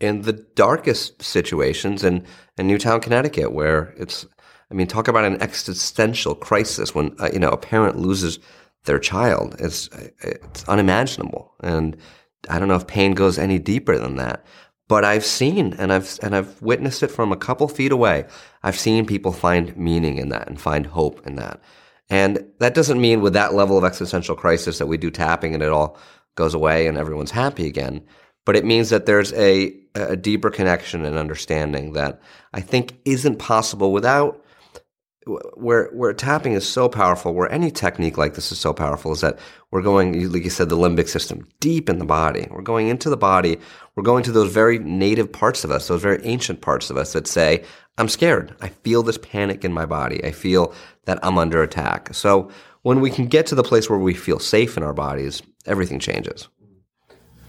in 0.00 0.22
the 0.22 0.32
darkest 0.32 1.22
situations 1.22 2.02
in, 2.02 2.24
in 2.56 2.66
Newtown, 2.66 3.00
Connecticut, 3.00 3.52
where 3.52 3.94
it's, 3.98 4.26
I 4.70 4.74
mean, 4.74 4.86
talk 4.86 5.08
about 5.08 5.24
an 5.24 5.40
existential 5.42 6.34
crisis 6.34 6.94
when, 6.94 7.14
uh, 7.18 7.30
you 7.32 7.38
know, 7.38 7.50
a 7.50 7.56
parent 7.56 7.98
loses 7.98 8.38
their 8.84 8.98
child. 8.98 9.56
It's, 9.58 9.88
it's 10.22 10.64
unimaginable. 10.68 11.52
And 11.60 11.96
I 12.48 12.58
don't 12.58 12.68
know 12.68 12.76
if 12.76 12.86
pain 12.86 13.12
goes 13.12 13.38
any 13.38 13.58
deeper 13.58 13.98
than 13.98 14.16
that. 14.16 14.44
But 14.88 15.04
I've 15.04 15.24
seen 15.24 15.74
and 15.74 15.92
I've, 15.92 16.18
and 16.22 16.34
I've 16.34 16.60
witnessed 16.62 17.02
it 17.02 17.10
from 17.12 17.30
a 17.30 17.36
couple 17.36 17.68
feet 17.68 17.92
away. 17.92 18.26
I've 18.62 18.78
seen 18.78 19.06
people 19.06 19.32
find 19.32 19.76
meaning 19.76 20.18
in 20.18 20.30
that 20.30 20.48
and 20.48 20.60
find 20.60 20.86
hope 20.86 21.24
in 21.26 21.36
that. 21.36 21.60
And 22.08 22.44
that 22.58 22.74
doesn't 22.74 23.00
mean 23.00 23.20
with 23.20 23.34
that 23.34 23.54
level 23.54 23.78
of 23.78 23.84
existential 23.84 24.34
crisis 24.34 24.78
that 24.78 24.86
we 24.86 24.96
do 24.96 25.10
tapping 25.10 25.54
and 25.54 25.62
it 25.62 25.68
all 25.68 25.96
goes 26.34 26.54
away 26.54 26.86
and 26.88 26.98
everyone's 26.98 27.30
happy 27.30 27.66
again 27.66 28.02
but 28.44 28.56
it 28.56 28.64
means 28.64 28.90
that 28.90 29.06
there's 29.06 29.32
a, 29.34 29.74
a 29.94 30.16
deeper 30.16 30.50
connection 30.50 31.04
and 31.04 31.16
understanding 31.16 31.92
that 31.92 32.20
I 32.52 32.60
think 32.60 32.98
isn't 33.04 33.38
possible 33.38 33.92
without 33.92 34.44
where 35.54 35.88
where 35.92 36.12
tapping 36.12 36.52
is 36.52 36.68
so 36.68 36.88
powerful, 36.88 37.34
where 37.34 37.50
any 37.52 37.70
technique 37.70 38.18
like 38.18 38.34
this 38.34 38.50
is 38.52 38.58
so 38.58 38.72
powerful, 38.72 39.12
is 39.12 39.20
that 39.20 39.38
we're 39.70 39.82
going, 39.82 40.30
like 40.32 40.44
you 40.44 40.50
said, 40.50 40.68
the 40.68 40.76
limbic 40.76 41.08
system 41.08 41.46
deep 41.60 41.88
in 41.88 41.98
the 41.98 42.04
body. 42.04 42.48
We're 42.50 42.62
going 42.62 42.88
into 42.88 43.10
the 43.10 43.16
body. 43.16 43.58
We're 43.94 44.02
going 44.02 44.24
to 44.24 44.32
those 44.32 44.52
very 44.52 44.78
native 44.78 45.30
parts 45.32 45.64
of 45.64 45.70
us, 45.70 45.88
those 45.88 46.02
very 46.02 46.24
ancient 46.24 46.60
parts 46.60 46.90
of 46.90 46.96
us 46.96 47.12
that 47.12 47.26
say, 47.26 47.64
"I'm 47.98 48.08
scared. 48.08 48.54
I 48.60 48.68
feel 48.68 49.02
this 49.02 49.18
panic 49.18 49.64
in 49.64 49.72
my 49.72 49.86
body. 49.86 50.24
I 50.24 50.30
feel 50.32 50.72
that 51.04 51.18
I'm 51.22 51.38
under 51.38 51.62
attack." 51.62 52.14
So 52.14 52.50
when 52.82 53.00
we 53.00 53.10
can 53.10 53.26
get 53.26 53.46
to 53.46 53.54
the 53.54 53.62
place 53.62 53.90
where 53.90 53.98
we 53.98 54.14
feel 54.14 54.38
safe 54.38 54.76
in 54.76 54.82
our 54.82 54.94
bodies, 54.94 55.42
everything 55.66 55.98
changes. 55.98 56.48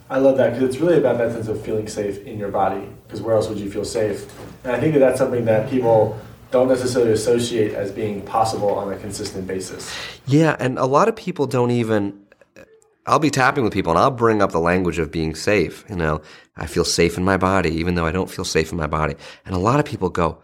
I 0.09 0.17
love 0.17 0.35
that 0.37 0.53
because 0.53 0.67
it's 0.67 0.81
really 0.81 0.97
about 0.97 1.17
that 1.19 1.31
sense 1.31 1.47
of 1.47 1.61
feeling 1.61 1.87
safe 1.87 2.25
in 2.25 2.37
your 2.37 2.49
body. 2.49 2.89
Because 3.07 3.21
where 3.21 3.33
else 3.33 3.47
would 3.47 3.57
you 3.57 3.71
feel 3.71 3.85
safe? 3.85 4.29
And 4.65 4.73
I 4.73 4.79
think 4.79 4.93
that 4.93 4.99
that's 4.99 5.17
something 5.17 5.45
that 5.45 5.69
people 5.69 6.17
don't 6.51 6.67
necessarily 6.67 7.13
associate 7.13 7.73
as 7.73 7.91
being 7.91 8.21
possible 8.21 8.69
on 8.69 8.91
a 8.91 8.97
consistent 8.97 9.47
basis. 9.47 9.93
Yeah, 10.27 10.55
and 10.59 10.77
a 10.77 10.85
lot 10.85 11.07
of 11.07 11.15
people 11.15 11.47
don't 11.47 11.71
even. 11.71 12.19
I'll 13.07 13.19
be 13.19 13.31
tapping 13.31 13.63
with 13.63 13.73
people 13.73 13.91
and 13.91 13.99
I'll 13.99 14.11
bring 14.11 14.43
up 14.43 14.51
the 14.51 14.59
language 14.59 14.99
of 14.99 15.11
being 15.11 15.33
safe. 15.33 15.83
You 15.89 15.95
know, 15.95 16.21
I 16.55 16.67
feel 16.67 16.85
safe 16.85 17.17
in 17.17 17.23
my 17.23 17.35
body, 17.35 17.71
even 17.71 17.95
though 17.95 18.05
I 18.05 18.11
don't 18.11 18.29
feel 18.29 18.45
safe 18.45 18.71
in 18.71 18.77
my 18.77 18.85
body. 18.85 19.15
And 19.43 19.55
a 19.55 19.59
lot 19.59 19.79
of 19.79 19.85
people 19.85 20.09
go, 20.09 20.37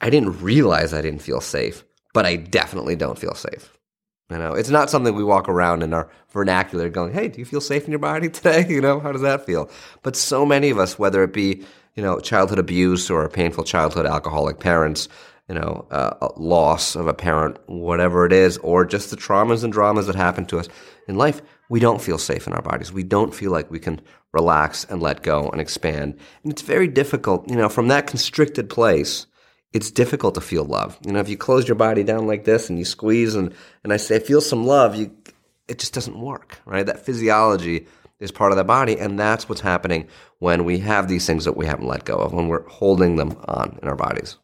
I 0.00 0.08
didn't 0.08 0.40
realize 0.40 0.94
I 0.94 1.02
didn't 1.02 1.22
feel 1.22 1.40
safe, 1.40 1.84
but 2.14 2.24
I 2.24 2.36
definitely 2.36 2.94
don't 2.94 3.18
feel 3.18 3.34
safe. 3.34 3.76
You 4.30 4.38
know, 4.38 4.54
it's 4.54 4.68
not 4.68 4.90
something 4.90 5.14
we 5.14 5.24
walk 5.24 5.48
around 5.48 5.82
in 5.82 5.94
our 5.94 6.08
vernacular 6.30 6.90
going, 6.90 7.14
hey, 7.14 7.28
do 7.28 7.38
you 7.38 7.46
feel 7.46 7.62
safe 7.62 7.84
in 7.84 7.90
your 7.90 7.98
body 7.98 8.28
today? 8.30 8.66
You 8.68 8.80
know, 8.80 9.00
how 9.00 9.10
does 9.10 9.22
that 9.22 9.46
feel? 9.46 9.70
But 10.02 10.16
so 10.16 10.44
many 10.44 10.70
of 10.70 10.78
us, 10.78 10.98
whether 10.98 11.24
it 11.24 11.32
be, 11.32 11.64
you 11.94 12.02
know, 12.02 12.20
childhood 12.20 12.58
abuse 12.58 13.10
or 13.10 13.24
a 13.24 13.30
painful 13.30 13.64
childhood, 13.64 14.06
alcoholic 14.06 14.60
parents, 14.60 15.08
you 15.48 15.54
know, 15.54 15.86
uh, 15.90 16.28
loss 16.36 16.94
of 16.94 17.06
a 17.06 17.14
parent, 17.14 17.56
whatever 17.66 18.26
it 18.26 18.32
is, 18.32 18.58
or 18.58 18.84
just 18.84 19.10
the 19.10 19.16
traumas 19.16 19.64
and 19.64 19.72
dramas 19.72 20.06
that 20.06 20.16
happen 20.16 20.44
to 20.46 20.58
us 20.58 20.68
in 21.06 21.16
life, 21.16 21.40
we 21.70 21.80
don't 21.80 22.02
feel 22.02 22.18
safe 22.18 22.46
in 22.46 22.52
our 22.52 22.62
bodies. 22.62 22.92
We 22.92 23.02
don't 23.02 23.34
feel 23.34 23.50
like 23.50 23.70
we 23.70 23.78
can 23.78 24.00
relax 24.32 24.84
and 24.84 25.00
let 25.00 25.22
go 25.22 25.48
and 25.48 25.60
expand. 25.60 26.18
And 26.42 26.52
it's 26.52 26.62
very 26.62 26.88
difficult, 26.88 27.48
you 27.48 27.56
know, 27.56 27.68
from 27.68 27.88
that 27.88 28.06
constricted 28.06 28.68
place 28.68 29.26
it's 29.72 29.90
difficult 29.90 30.34
to 30.34 30.40
feel 30.40 30.64
love. 30.64 30.98
You 31.04 31.12
know, 31.12 31.20
if 31.20 31.28
you 31.28 31.36
close 31.36 31.68
your 31.68 31.74
body 31.74 32.02
down 32.02 32.26
like 32.26 32.44
this 32.44 32.70
and 32.70 32.78
you 32.78 32.84
squeeze 32.84 33.34
and, 33.34 33.54
and 33.84 33.92
I 33.92 33.98
say, 33.98 34.18
feel 34.18 34.40
some 34.40 34.66
love, 34.66 34.96
you, 34.96 35.14
it 35.66 35.78
just 35.78 35.92
doesn't 35.92 36.18
work, 36.18 36.60
right? 36.64 36.86
That 36.86 37.04
physiology 37.04 37.86
is 38.18 38.32
part 38.32 38.52
of 38.52 38.58
the 38.58 38.64
body. 38.64 38.98
And 38.98 39.18
that's 39.18 39.48
what's 39.48 39.60
happening 39.60 40.08
when 40.38 40.64
we 40.64 40.78
have 40.78 41.08
these 41.08 41.26
things 41.26 41.44
that 41.44 41.56
we 41.56 41.66
haven't 41.66 41.86
let 41.86 42.04
go 42.04 42.16
of, 42.16 42.32
when 42.32 42.48
we're 42.48 42.66
holding 42.68 43.16
them 43.16 43.36
on 43.46 43.78
in 43.82 43.88
our 43.88 43.96
bodies. 43.96 44.38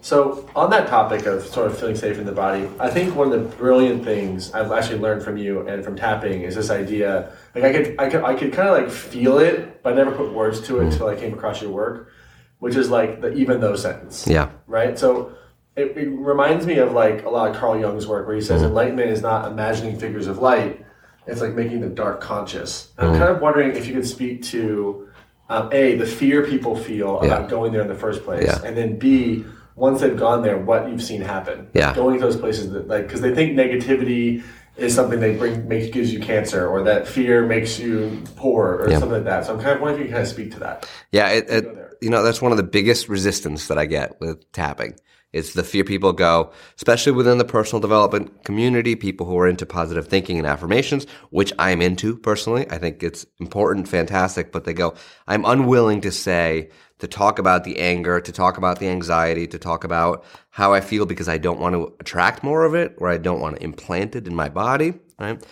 So, 0.00 0.48
on 0.54 0.70
that 0.70 0.88
topic 0.88 1.26
of 1.26 1.44
sort 1.44 1.66
of 1.66 1.78
feeling 1.78 1.96
safe 1.96 2.18
in 2.18 2.26
the 2.26 2.32
body, 2.32 2.68
I 2.78 2.88
think 2.88 3.16
one 3.16 3.32
of 3.32 3.32
the 3.32 3.56
brilliant 3.56 4.04
things 4.04 4.52
I've 4.52 4.70
actually 4.70 5.00
learned 5.00 5.22
from 5.22 5.36
you 5.36 5.66
and 5.66 5.84
from 5.84 5.96
tapping 5.96 6.42
is 6.42 6.54
this 6.54 6.70
idea. 6.70 7.32
Like 7.54 7.64
I 7.64 7.72
could, 7.72 7.96
I 7.98 8.08
could, 8.08 8.22
I 8.22 8.34
could 8.34 8.52
kind 8.52 8.68
of 8.68 8.78
like 8.78 8.90
feel 8.90 9.38
it, 9.38 9.82
but 9.82 9.92
I 9.92 9.96
never 9.96 10.12
put 10.12 10.32
words 10.32 10.60
to 10.62 10.76
it 10.76 10.78
mm-hmm. 10.78 10.92
until 10.92 11.08
I 11.08 11.16
came 11.16 11.34
across 11.34 11.60
your 11.60 11.72
work, 11.72 12.12
which 12.60 12.76
is 12.76 12.90
like 12.90 13.20
the 13.20 13.32
even 13.34 13.60
though 13.60 13.74
sentence. 13.74 14.26
Yeah. 14.26 14.50
Right. 14.66 14.96
So 14.96 15.36
it, 15.74 15.96
it 15.96 16.08
reminds 16.08 16.64
me 16.64 16.78
of 16.78 16.92
like 16.92 17.24
a 17.24 17.28
lot 17.28 17.50
of 17.50 17.56
Carl 17.56 17.78
Jung's 17.78 18.06
work 18.06 18.26
where 18.26 18.36
he 18.36 18.42
says 18.42 18.60
mm-hmm. 18.60 18.68
enlightenment 18.68 19.10
is 19.10 19.20
not 19.20 19.50
imagining 19.50 19.98
figures 19.98 20.28
of 20.28 20.38
light; 20.38 20.84
it's 21.26 21.40
like 21.40 21.54
making 21.54 21.80
the 21.80 21.88
dark 21.88 22.20
conscious. 22.20 22.92
And 22.98 23.08
I'm 23.08 23.12
mm-hmm. 23.14 23.22
kind 23.24 23.36
of 23.36 23.42
wondering 23.42 23.74
if 23.74 23.86
you 23.86 23.94
could 23.94 24.06
speak 24.06 24.42
to 24.44 25.08
um, 25.48 25.70
a 25.72 25.96
the 25.96 26.06
fear 26.06 26.46
people 26.46 26.76
feel 26.76 27.20
Yeah. 27.22 27.28
about 27.28 27.48
going 27.48 27.72
there 27.72 27.82
in 27.82 27.88
the 27.88 27.94
first 27.94 28.24
place, 28.24 28.46
Yeah. 28.46 28.60
and 28.64 28.76
then 28.76 28.96
b 28.96 29.44
once 29.78 30.00
they've 30.00 30.16
gone 30.16 30.42
there, 30.42 30.58
what 30.58 30.88
you've 30.88 31.02
seen 31.02 31.20
happen. 31.20 31.68
Yeah. 31.74 31.94
going 31.94 32.18
to 32.18 32.24
those 32.24 32.36
places 32.36 32.70
that 32.72 32.88
like 32.88 33.04
because 33.06 33.20
they 33.20 33.34
think 33.34 33.56
negativity 33.56 34.42
is 34.76 34.94
something 34.94 35.18
they 35.18 35.34
bring 35.36 35.66
makes 35.66 35.88
gives 35.88 36.12
you 36.12 36.20
cancer 36.20 36.66
or 36.68 36.82
that 36.84 37.06
fear 37.08 37.44
makes 37.46 37.78
you 37.78 38.22
poor 38.36 38.76
or 38.76 38.90
Yeah. 38.90 38.98
something 38.98 39.16
like 39.18 39.24
that. 39.24 39.44
So 39.46 39.54
I'm 39.54 39.60
kind 39.60 39.74
of 39.76 39.80
wondering 39.80 40.00
if 40.00 40.06
you 40.06 40.06
can 40.06 40.14
kind 40.14 40.22
of 40.26 40.32
speak 40.32 40.52
to 40.52 40.60
that. 40.60 40.88
Yeah, 41.12 41.28
it, 41.30 41.50
it, 41.50 41.64
you 42.00 42.10
know 42.10 42.22
that's 42.22 42.40
one 42.42 42.52
of 42.52 42.58
the 42.58 42.64
biggest 42.64 43.08
resistance 43.08 43.68
that 43.68 43.78
I 43.78 43.86
get 43.86 44.20
with 44.20 44.50
tapping. 44.52 44.94
It's 45.30 45.52
the 45.52 45.62
fear 45.62 45.84
people 45.84 46.14
go, 46.14 46.52
especially 46.76 47.12
within 47.12 47.36
the 47.36 47.44
personal 47.44 47.80
development 47.80 48.44
community, 48.44 48.96
people 48.96 49.26
who 49.26 49.38
are 49.38 49.46
into 49.46 49.66
positive 49.66 50.08
thinking 50.08 50.38
and 50.38 50.46
affirmations, 50.46 51.06
which 51.28 51.52
I'm 51.58 51.82
into 51.82 52.16
personally. 52.16 52.66
I 52.70 52.78
think 52.78 53.02
it's 53.02 53.26
important, 53.38 53.88
fantastic, 53.88 54.52
but 54.52 54.64
they 54.64 54.72
go, 54.72 54.94
I'm 55.26 55.44
unwilling 55.44 56.00
to 56.00 56.10
say, 56.12 56.70
to 56.98 57.08
talk 57.08 57.38
about 57.38 57.64
the 57.64 57.78
anger, 57.78 58.20
to 58.20 58.32
talk 58.32 58.58
about 58.58 58.78
the 58.78 58.88
anxiety, 58.88 59.46
to 59.46 59.58
talk 59.58 59.84
about 59.84 60.24
how 60.50 60.72
I 60.72 60.80
feel 60.80 61.06
because 61.06 61.28
I 61.28 61.38
don't 61.38 61.60
want 61.60 61.74
to 61.74 61.94
attract 62.00 62.42
more 62.42 62.64
of 62.64 62.74
it 62.74 62.94
or 62.98 63.08
I 63.08 63.18
don't 63.18 63.40
want 63.40 63.56
to 63.56 63.62
implant 63.62 64.16
it 64.16 64.26
in 64.26 64.34
my 64.34 64.48
body, 64.48 64.94
right? 65.18 65.42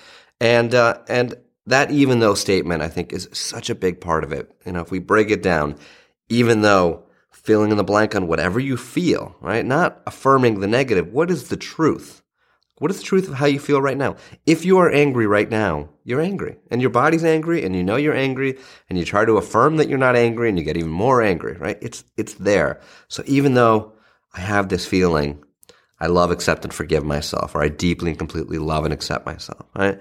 And, 0.41 0.75
uh, 0.75 0.99
and 1.09 1.35
that 1.67 1.91
even 1.91 2.21
though 2.21 2.35
statement, 2.35 2.83
I 2.83 2.89
think, 2.89 3.13
is 3.13 3.29
such 3.33 3.71
a 3.71 3.75
big 3.75 4.01
part 4.01 4.25
of 4.25 4.33
it. 4.33 4.51
You 4.65 4.73
know, 4.73 4.81
if 4.81 4.91
we 4.91 4.99
break 4.99 5.31
it 5.31 5.43
down, 5.43 5.77
even 6.29 6.63
though 6.63 7.05
filling 7.31 7.71
in 7.71 7.77
the 7.77 7.85
blank 7.85 8.15
on 8.15 8.27
whatever 8.27 8.59
you 8.59 8.77
feel, 8.77 9.37
right? 9.41 9.65
Not 9.65 10.03
affirming 10.07 10.61
the 10.61 10.67
negative. 10.67 11.13
What 11.13 11.31
is 11.31 11.49
the 11.49 11.57
truth? 11.57 12.23
What 12.79 12.91
is 12.91 12.99
the 12.99 13.05
truth 13.05 13.27
of 13.29 13.35
how 13.35 13.47
you 13.47 13.59
feel 13.59 13.81
right 13.81 13.97
now? 13.97 14.17
If 14.45 14.67
you 14.67 14.79
are 14.79 14.91
angry 14.91 15.27
right 15.27 15.49
now, 15.49 15.89
you're 16.05 16.21
angry 16.21 16.57
and 16.71 16.83
your 16.83 16.91
body's 16.91 17.25
angry 17.25 17.65
and 17.65 17.75
you 17.75 17.83
know 17.83 17.97
you're 17.97 18.15
angry 18.15 18.59
and 18.91 18.99
you 18.99 19.05
try 19.05 19.25
to 19.25 19.39
affirm 19.39 19.79
that 19.79 19.89
you're 19.89 19.97
not 19.97 20.15
angry 20.15 20.51
and 20.51 20.59
you 20.59 20.65
get 20.65 20.77
even 20.77 20.91
more 20.91 21.23
angry, 21.23 21.57
right? 21.57 21.79
It's, 21.81 22.05
it's 22.19 22.35
there. 22.35 22.81
So 23.09 23.23
even 23.27 23.55
though 23.55 23.95
I 24.35 24.41
have 24.41 24.69
this 24.69 24.85
feeling, 24.85 25.43
I 25.99 26.09
love, 26.09 26.31
accept, 26.31 26.65
and 26.65 26.75
forgive 26.75 27.03
myself, 27.03 27.55
or 27.55 27.63
I 27.63 27.69
deeply 27.69 28.11
and 28.11 28.19
completely 28.19 28.59
love 28.59 28.85
and 28.85 28.93
accept 28.93 29.25
myself, 29.25 29.65
right? 29.75 29.99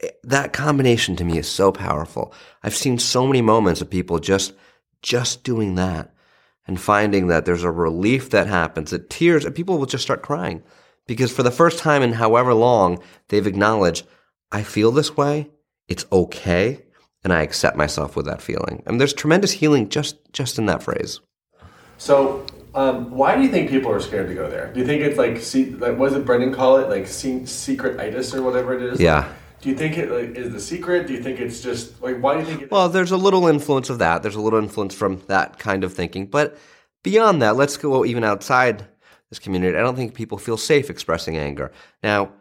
Eh, 0.00 0.08
that 0.22 0.54
combination 0.54 1.16
to 1.16 1.24
me 1.24 1.36
is 1.36 1.46
so 1.46 1.70
powerful. 1.72 2.32
I've 2.62 2.74
seen 2.74 2.98
so 2.98 3.26
many 3.26 3.42
moments 3.42 3.82
of 3.82 3.90
people 3.90 4.18
just, 4.18 4.54
just 5.02 5.44
doing 5.44 5.74
that 5.74 6.14
and 6.66 6.80
finding 6.80 7.26
that 7.26 7.44
there's 7.44 7.64
a 7.64 7.70
relief 7.70 8.30
that 8.30 8.46
happens, 8.46 8.92
that 8.92 9.10
tears, 9.10 9.44
and 9.44 9.54
people 9.54 9.76
will 9.76 9.84
just 9.84 10.04
start 10.04 10.22
crying 10.22 10.62
because 11.06 11.32
for 11.32 11.42
the 11.42 11.50
first 11.50 11.78
time 11.78 12.02
in 12.02 12.14
however 12.14 12.54
long, 12.54 13.02
they've 13.28 13.46
acknowledged, 13.46 14.06
I 14.50 14.62
feel 14.62 14.90
this 14.90 15.16
way, 15.16 15.50
it's 15.88 16.06
okay, 16.10 16.82
and 17.22 17.32
I 17.32 17.42
accept 17.42 17.76
myself 17.76 18.16
with 18.16 18.26
that 18.26 18.42
feeling. 18.42 18.82
And 18.86 19.00
there's 19.00 19.12
tremendous 19.12 19.52
healing 19.52 19.88
just, 19.88 20.16
just 20.32 20.58
in 20.58 20.66
that 20.66 20.82
phrase. 20.82 21.20
So, 21.98 22.44
um, 22.74 23.10
why 23.10 23.36
do 23.36 23.42
you 23.42 23.48
think 23.48 23.70
people 23.70 23.92
are 23.92 24.00
scared 24.00 24.28
to 24.28 24.34
go 24.34 24.50
there? 24.50 24.72
Do 24.72 24.80
you 24.80 24.86
think 24.86 25.02
it's 25.02 25.16
like, 25.16 25.38
see, 25.38 25.70
like 25.70 25.96
what 25.96 26.12
does 26.12 26.24
Brendan 26.24 26.52
call 26.52 26.78
it, 26.78 26.88
like 26.88 27.06
se- 27.06 27.46
secret 27.46 28.00
itis 28.00 28.34
or 28.34 28.42
whatever 28.42 28.74
it 28.74 28.82
is? 28.82 29.00
Yeah. 29.00 29.32
Do 29.60 29.70
you 29.70 29.76
think 29.76 29.96
it 29.96 30.10
like, 30.10 30.36
is 30.36 30.52
the 30.52 30.60
secret? 30.60 31.06
Do 31.06 31.14
you 31.14 31.22
think 31.22 31.40
it's 31.40 31.62
just 31.62 32.02
like 32.02 32.18
why 32.18 32.34
do 32.34 32.40
you 32.40 32.46
think 32.46 32.62
it? 32.62 32.70
Well, 32.70 32.88
there's 32.88 33.12
a 33.12 33.16
little 33.16 33.46
influence 33.46 33.88
of 33.88 33.98
that. 34.00 34.22
There's 34.22 34.34
a 34.34 34.40
little 34.40 34.58
influence 34.58 34.94
from 34.94 35.22
that 35.28 35.58
kind 35.58 35.84
of 35.84 35.94
thinking. 35.94 36.26
But 36.26 36.58
beyond 37.02 37.40
that, 37.40 37.56
let's 37.56 37.78
go 37.78 38.04
even 38.04 38.24
outside 38.24 38.84
this 39.34 39.40
community. 39.40 39.76
I 39.76 39.80
don't 39.80 39.96
think 39.96 40.14
people 40.14 40.38
feel 40.38 40.56
safe 40.56 40.90
expressing 40.90 41.36
anger. 41.36 41.72
Now, 42.02 42.32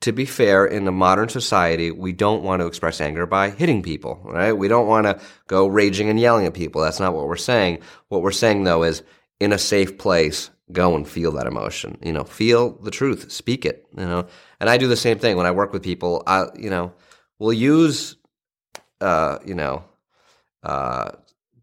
to 0.00 0.12
be 0.12 0.24
fair, 0.24 0.66
in 0.66 0.88
a 0.88 0.92
modern 0.92 1.28
society, 1.28 1.92
we 1.92 2.12
don't 2.12 2.42
want 2.42 2.60
to 2.60 2.66
express 2.66 3.00
anger 3.00 3.24
by 3.24 3.50
hitting 3.50 3.82
people, 3.82 4.20
right? 4.24 4.52
We 4.52 4.66
don't 4.66 4.88
want 4.88 5.06
to 5.06 5.20
go 5.46 5.68
raging 5.68 6.08
and 6.08 6.18
yelling 6.18 6.44
at 6.46 6.54
people. 6.54 6.82
That's 6.82 6.98
not 6.98 7.14
what 7.14 7.28
we're 7.28 7.36
saying. 7.36 7.78
What 8.08 8.22
we're 8.22 8.32
saying, 8.32 8.64
though, 8.64 8.82
is 8.82 9.04
in 9.38 9.52
a 9.52 9.58
safe 9.58 9.98
place, 9.98 10.50
go 10.72 10.96
and 10.96 11.08
feel 11.08 11.30
that 11.32 11.46
emotion. 11.46 11.98
You 12.02 12.12
know, 12.12 12.24
feel 12.24 12.70
the 12.70 12.90
truth, 12.90 13.30
speak 13.30 13.64
it, 13.64 13.86
you 13.96 14.04
know. 14.04 14.26
And 14.58 14.68
I 14.68 14.76
do 14.76 14.88
the 14.88 14.96
same 14.96 15.20
thing 15.20 15.36
when 15.36 15.46
I 15.46 15.52
work 15.52 15.72
with 15.72 15.84
people. 15.84 16.24
I, 16.26 16.46
you 16.56 16.70
know, 16.70 16.92
we'll 17.38 17.52
use, 17.52 18.16
uh, 19.00 19.38
you 19.44 19.54
know, 19.54 19.84
uh, 20.64 21.12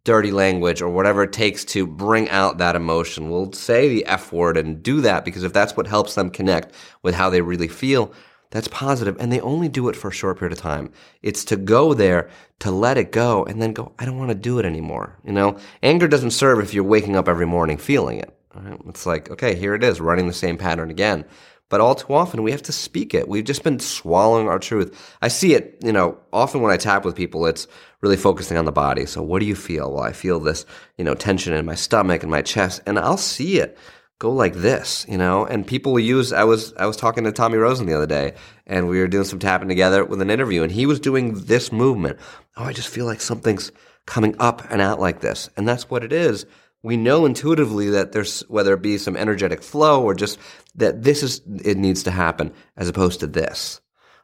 dirty 0.04 0.32
language 0.32 0.82
or 0.82 0.90
whatever 0.90 1.24
it 1.24 1.34
takes 1.34 1.66
to 1.66 1.86
bring 1.86 2.30
out 2.30 2.58
that 2.58 2.76
emotion. 2.76 3.30
We'll 3.30 3.52
say 3.54 3.90
the 3.90 4.06
F 4.06 4.32
word 4.32 4.58
and 4.58 4.82
do 4.82 5.02
that 5.02 5.26
because 5.26 5.44
if 5.44 5.54
that's 5.54 5.76
what 5.76 5.88
helps 5.88 6.16
them 6.16 6.30
connect 6.30 6.74
with 7.04 7.16
how 7.16 7.30
they 7.30 7.42
really 7.42 7.68
feel, 7.68 8.14
that's 8.52 8.68
positive. 8.68 9.16
And 9.20 9.32
they 9.32 9.40
only 9.42 9.70
do 9.70 9.90
it 9.90 9.96
for 9.96 10.08
a 10.08 10.14
short 10.14 10.40
period 10.40 10.58
of 10.58 10.62
time. 10.62 10.92
It's 11.22 11.46
to 11.46 11.56
go 11.56 11.94
there, 11.94 12.30
to 12.60 12.72
let 12.72 12.98
it 12.98 13.12
go, 13.12 13.44
and 13.46 13.62
then 13.62 13.74
go, 13.74 13.94
I 14.00 14.06
don't 14.06 14.18
want 14.18 14.30
to 14.30 14.36
do 14.36 14.58
it 14.60 14.66
anymore. 14.66 15.18
You 15.24 15.34
know, 15.34 15.58
anger 15.84 16.08
doesn't 16.08 16.32
serve 16.32 16.60
if 16.60 16.74
you're 16.74 16.84
waking 16.84 17.16
up 17.16 17.28
every 17.28 17.46
morning 17.46 17.78
feeling 17.78 18.20
it. 18.20 18.36
Right? 18.56 18.80
It's 18.88 19.06
like, 19.06 19.30
okay, 19.30 19.56
here 19.56 19.76
it 19.76 19.84
is, 19.84 20.02
running 20.02 20.28
the 20.28 20.34
same 20.34 20.58
pattern 20.58 20.90
again. 20.90 21.26
But 21.70 21.82
all 21.82 21.96
too 21.96 22.14
often, 22.14 22.42
we 22.42 22.52
have 22.52 22.64
to 22.64 22.72
speak 22.72 23.14
it. 23.14 23.28
We've 23.28 23.44
just 23.44 23.64
been 23.64 23.80
swallowing 23.80 24.48
our 24.48 24.60
truth. 24.60 25.16
I 25.22 25.28
see 25.28 25.54
it, 25.54 25.78
you 25.84 25.92
know, 25.92 26.18
often 26.34 26.62
when 26.62 26.72
I 26.72 26.78
tap 26.78 27.06
with 27.06 27.16
people, 27.16 27.46
it's 27.46 27.68
really 28.02 28.18
focusing 28.18 28.58
on 28.58 28.66
the 28.66 28.72
body. 28.72 29.06
So, 29.06 29.22
what 29.22 29.40
do 29.40 29.46
you 29.46 29.56
feel? 29.56 29.94
Well, 29.94 30.04
I 30.04 30.12
feel 30.12 30.40
this, 30.40 30.66
you 30.98 31.04
know, 31.04 31.14
tension 31.14 31.54
in 31.54 31.66
my 31.66 31.76
stomach 31.76 32.24
and 32.24 32.32
my 32.32 32.42
chest, 32.42 32.82
and 32.88 32.98
I'll 32.98 33.18
see 33.18 33.60
it 33.60 33.78
go 34.18 34.32
like 34.32 34.54
this, 34.54 35.06
you 35.08 35.18
know. 35.18 35.46
And 35.46 35.66
people 35.66 35.98
use. 36.00 36.34
I 36.34 36.44
was 36.44 36.74
I 36.74 36.86
was 36.86 36.98
talking 36.98 37.24
to 37.24 37.32
Tommy 37.32 37.58
Rosen 37.58 37.86
the 37.86 37.96
other 37.96 38.08
day, 38.08 38.34
and 38.68 38.88
we 38.88 39.00
were 39.00 39.08
doing 39.08 39.26
some 39.26 39.40
tapping 39.40 39.70
together 39.70 40.04
with 40.04 40.22
an 40.22 40.30
interview, 40.30 40.64
and 40.64 40.72
he 40.72 40.86
was 40.86 41.00
doing 41.00 41.34
this 41.46 41.72
movement. 41.72 42.20
Oh, 42.58 42.66
I 42.66 42.74
just 42.74 42.90
feel 42.90 43.06
like 43.06 43.22
something's 43.22 43.72
coming 44.06 44.36
up 44.40 44.70
and 44.70 44.82
out 44.82 45.00
like 45.00 45.22
this, 45.22 45.50
and 45.56 45.68
that's 45.68 45.90
what 45.90 46.04
it 46.04 46.12
is 46.12 46.46
we 46.84 46.98
know 46.98 47.26
intuitively 47.26 47.90
that 47.90 48.12
there's 48.12 48.42
whether 48.42 48.74
it 48.74 48.82
be 48.82 48.98
some 48.98 49.18
energetic 49.18 49.62
flow 49.62 50.04
or 50.04 50.14
just 50.14 50.40
that 50.76 51.04
this 51.04 51.24
is 51.24 51.42
it 51.64 51.78
needs 51.78 52.04
to 52.04 52.12
happen 52.12 52.54
as 52.78 52.88
opposed 52.88 53.20
to 53.20 53.28
this. 53.28 53.82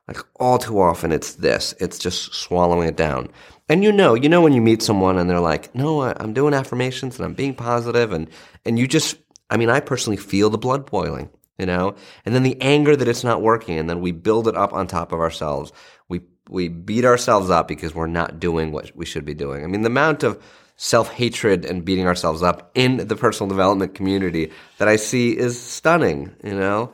Like 0.08 0.18
all 0.40 0.58
too 0.58 0.80
often 0.80 1.12
it's 1.12 1.36
this. 1.36 1.74
It's 1.80 1.98
just 1.98 2.34
swallowing 2.34 2.88
it 2.88 2.96
down. 2.96 3.30
And 3.68 3.84
you 3.84 3.92
know 3.92 4.14
you 4.14 4.30
know 4.30 4.42
when 4.42 4.54
you 4.54 4.62
meet 4.62 4.82
someone 4.82 5.18
and 5.18 5.30
they're 5.30 5.40
like 5.40 5.74
no 5.74 6.04
i'm 6.04 6.34
doing 6.34 6.54
affirmations 6.54 7.18
and 7.18 7.26
i'm 7.26 7.34
being 7.34 7.56
positive 7.56 8.12
and 8.12 8.30
and 8.64 8.78
you 8.78 8.88
just 8.88 9.18
i 9.50 9.58
mean 9.58 9.72
i 9.72 9.80
personally 9.80 10.18
feel 10.18 10.52
the 10.52 10.58
blood 10.60 10.86
boiling 10.86 11.30
you 11.58 11.66
know? 11.66 11.96
And 12.26 12.36
then 12.36 12.44
the 12.44 12.62
anger 12.62 12.96
that 12.96 13.08
it's 13.08 13.24
not 13.24 13.42
working 13.42 13.78
and 13.78 13.90
then 13.90 14.02
we 14.02 14.12
build 14.12 14.48
it 14.48 14.56
up 14.56 14.74
on 14.74 14.88
top 14.88 15.12
of 15.12 15.20
ourselves. 15.20 15.72
We 16.10 16.22
we 16.50 16.68
beat 16.68 17.06
ourselves 17.06 17.50
up 17.50 17.68
because 17.68 17.96
we're 17.96 18.08
not 18.08 18.40
doing 18.40 18.72
what 18.72 18.96
we 18.96 19.06
should 19.06 19.26
be 19.26 19.34
doing. 19.34 19.64
I 19.64 19.68
mean 19.68 19.82
the 19.82 19.88
amount 19.88 20.24
of 20.24 20.42
self 20.76 21.12
hatred 21.14 21.66
and 21.66 21.86
beating 21.86 22.08
ourselves 22.08 22.44
up 22.44 22.72
in 22.76 23.08
the 23.08 23.16
personal 23.16 23.50
development 23.50 23.96
community 23.96 24.52
that 24.78 24.88
I 24.88 24.98
see 24.98 25.38
is 25.38 25.60
stunning, 25.60 26.36
you 26.44 26.54
know? 26.54 26.94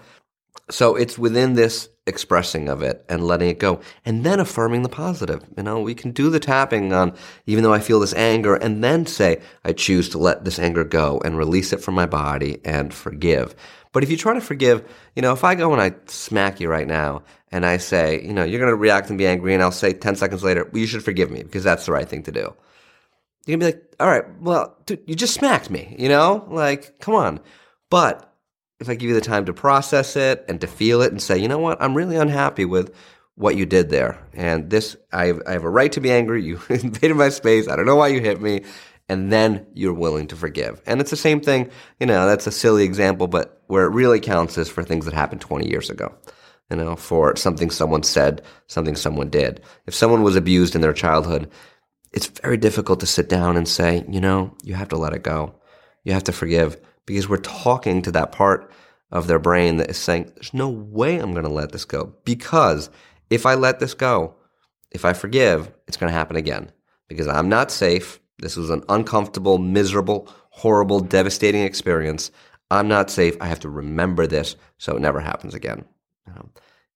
So 0.69 0.95
it's 0.95 1.17
within 1.17 1.53
this 1.53 1.89
expressing 2.07 2.67
of 2.67 2.81
it 2.81 3.05
and 3.09 3.25
letting 3.25 3.49
it 3.49 3.59
go 3.59 3.81
and 4.05 4.23
then 4.23 4.39
affirming 4.39 4.83
the 4.83 4.89
positive. 4.89 5.43
You 5.57 5.63
know, 5.63 5.81
we 5.81 5.93
can 5.93 6.11
do 6.11 6.29
the 6.29 6.39
tapping 6.39 6.93
on, 6.93 7.15
even 7.45 7.63
though 7.63 7.73
I 7.73 7.79
feel 7.79 7.99
this 7.99 8.13
anger, 8.13 8.55
and 8.55 8.83
then 8.83 9.05
say, 9.05 9.41
I 9.63 9.73
choose 9.73 10.09
to 10.09 10.17
let 10.17 10.45
this 10.45 10.59
anger 10.59 10.83
go 10.83 11.19
and 11.23 11.37
release 11.37 11.73
it 11.73 11.81
from 11.81 11.95
my 11.95 12.05
body 12.05 12.59
and 12.63 12.93
forgive. 12.93 13.55
But 13.91 14.03
if 14.03 14.09
you 14.09 14.17
try 14.17 14.33
to 14.33 14.41
forgive, 14.41 14.87
you 15.15 15.21
know, 15.21 15.33
if 15.33 15.43
I 15.43 15.55
go 15.55 15.73
and 15.73 15.81
I 15.81 15.93
smack 16.07 16.59
you 16.59 16.69
right 16.69 16.87
now 16.87 17.23
and 17.51 17.65
I 17.65 17.77
say, 17.77 18.23
you 18.23 18.33
know, 18.33 18.43
you're 18.43 18.59
going 18.59 18.71
to 18.71 18.75
react 18.75 19.09
and 19.09 19.17
be 19.17 19.27
angry, 19.27 19.53
and 19.53 19.61
I'll 19.61 19.71
say 19.71 19.91
10 19.91 20.15
seconds 20.15 20.43
later, 20.43 20.69
well, 20.71 20.79
you 20.79 20.87
should 20.87 21.03
forgive 21.03 21.29
me 21.29 21.43
because 21.43 21.63
that's 21.63 21.85
the 21.85 21.91
right 21.91 22.07
thing 22.07 22.23
to 22.23 22.31
do 22.31 22.53
you're 23.45 23.57
gonna 23.57 23.71
be 23.71 23.77
like, 23.77 23.95
all 23.99 24.07
right, 24.07 24.41
well, 24.41 24.77
dude, 24.85 25.03
you 25.07 25.15
just 25.15 25.33
smacked 25.33 25.69
me, 25.69 25.95
you 25.97 26.09
know? 26.09 26.45
Like, 26.49 26.99
come 26.99 27.15
on. 27.15 27.39
But 27.89 28.31
if 28.79 28.89
I 28.89 28.95
give 28.95 29.09
you 29.09 29.15
the 29.15 29.21
time 29.21 29.45
to 29.45 29.53
process 29.53 30.15
it 30.15 30.45
and 30.47 30.59
to 30.61 30.67
feel 30.67 31.01
it 31.01 31.11
and 31.11 31.21
say, 31.21 31.37
you 31.37 31.47
know 31.47 31.59
what, 31.59 31.81
I'm 31.81 31.95
really 31.95 32.15
unhappy 32.15 32.65
with 32.65 32.93
what 33.35 33.55
you 33.55 33.65
did 33.65 33.89
there. 33.89 34.19
And 34.33 34.69
this, 34.69 34.95
I 35.11 35.27
have, 35.27 35.41
I 35.47 35.51
have 35.53 35.63
a 35.63 35.69
right 35.69 35.91
to 35.93 36.01
be 36.01 36.11
angry. 36.11 36.43
You 36.43 36.59
invaded 36.69 37.15
my 37.15 37.29
space. 37.29 37.67
I 37.67 37.75
don't 37.75 37.85
know 37.85 37.95
why 37.95 38.07
you 38.07 38.21
hit 38.21 38.41
me. 38.41 38.63
And 39.09 39.31
then 39.31 39.65
you're 39.73 39.93
willing 39.93 40.27
to 40.27 40.35
forgive. 40.35 40.81
And 40.85 41.01
it's 41.01 41.09
the 41.09 41.17
same 41.17 41.41
thing, 41.41 41.69
you 41.99 42.05
know, 42.05 42.25
that's 42.27 42.47
a 42.47 42.51
silly 42.51 42.83
example, 42.83 43.27
but 43.27 43.61
where 43.67 43.85
it 43.85 43.91
really 43.91 44.21
counts 44.21 44.57
is 44.57 44.69
for 44.69 44.83
things 44.83 45.05
that 45.05 45.13
happened 45.13 45.41
20 45.41 45.69
years 45.69 45.89
ago. 45.89 46.15
You 46.69 46.77
know, 46.77 46.95
for 46.95 47.35
something 47.35 47.69
someone 47.69 48.03
said, 48.03 48.41
something 48.67 48.95
someone 48.95 49.29
did. 49.29 49.61
If 49.85 49.93
someone 49.93 50.23
was 50.23 50.37
abused 50.37 50.75
in 50.75 50.81
their 50.81 50.93
childhood, 50.93 51.51
it's 52.13 52.27
very 52.27 52.57
difficult 52.57 52.99
to 52.99 53.05
sit 53.05 53.29
down 53.29 53.57
and 53.57 53.67
say, 53.67 54.03
you 54.09 54.19
know, 54.19 54.55
you 54.63 54.73
have 54.73 54.89
to 54.89 54.97
let 54.97 55.13
it 55.13 55.23
go. 55.23 55.55
You 56.03 56.13
have 56.13 56.23
to 56.25 56.31
forgive 56.31 56.77
because 57.05 57.29
we're 57.29 57.37
talking 57.37 58.01
to 58.01 58.11
that 58.11 58.31
part 58.31 58.71
of 59.11 59.27
their 59.27 59.39
brain 59.39 59.77
that 59.77 59.89
is 59.89 59.97
saying, 59.97 60.31
there's 60.35 60.53
no 60.53 60.69
way 60.69 61.17
I'm 61.17 61.33
going 61.33 61.45
to 61.45 61.49
let 61.49 61.71
this 61.71 61.85
go. 61.85 62.13
Because 62.23 62.89
if 63.29 63.45
I 63.45 63.55
let 63.55 63.79
this 63.79 63.93
go, 63.93 64.35
if 64.91 65.05
I 65.05 65.13
forgive, 65.13 65.71
it's 65.87 65.97
going 65.97 66.11
to 66.11 66.17
happen 66.17 66.35
again 66.35 66.71
because 67.07 67.27
I'm 67.27 67.49
not 67.49 67.71
safe. 67.71 68.19
This 68.39 68.55
was 68.55 68.69
an 68.69 68.83
uncomfortable, 68.89 69.57
miserable, 69.57 70.29
horrible, 70.49 70.99
devastating 70.99 71.63
experience. 71.63 72.31
I'm 72.69 72.87
not 72.87 73.09
safe. 73.09 73.35
I 73.39 73.47
have 73.47 73.59
to 73.61 73.69
remember 73.69 74.27
this 74.27 74.55
so 74.77 74.95
it 74.95 75.01
never 75.01 75.19
happens 75.19 75.53
again. 75.53 75.85
You 76.27 76.33
know? 76.33 76.49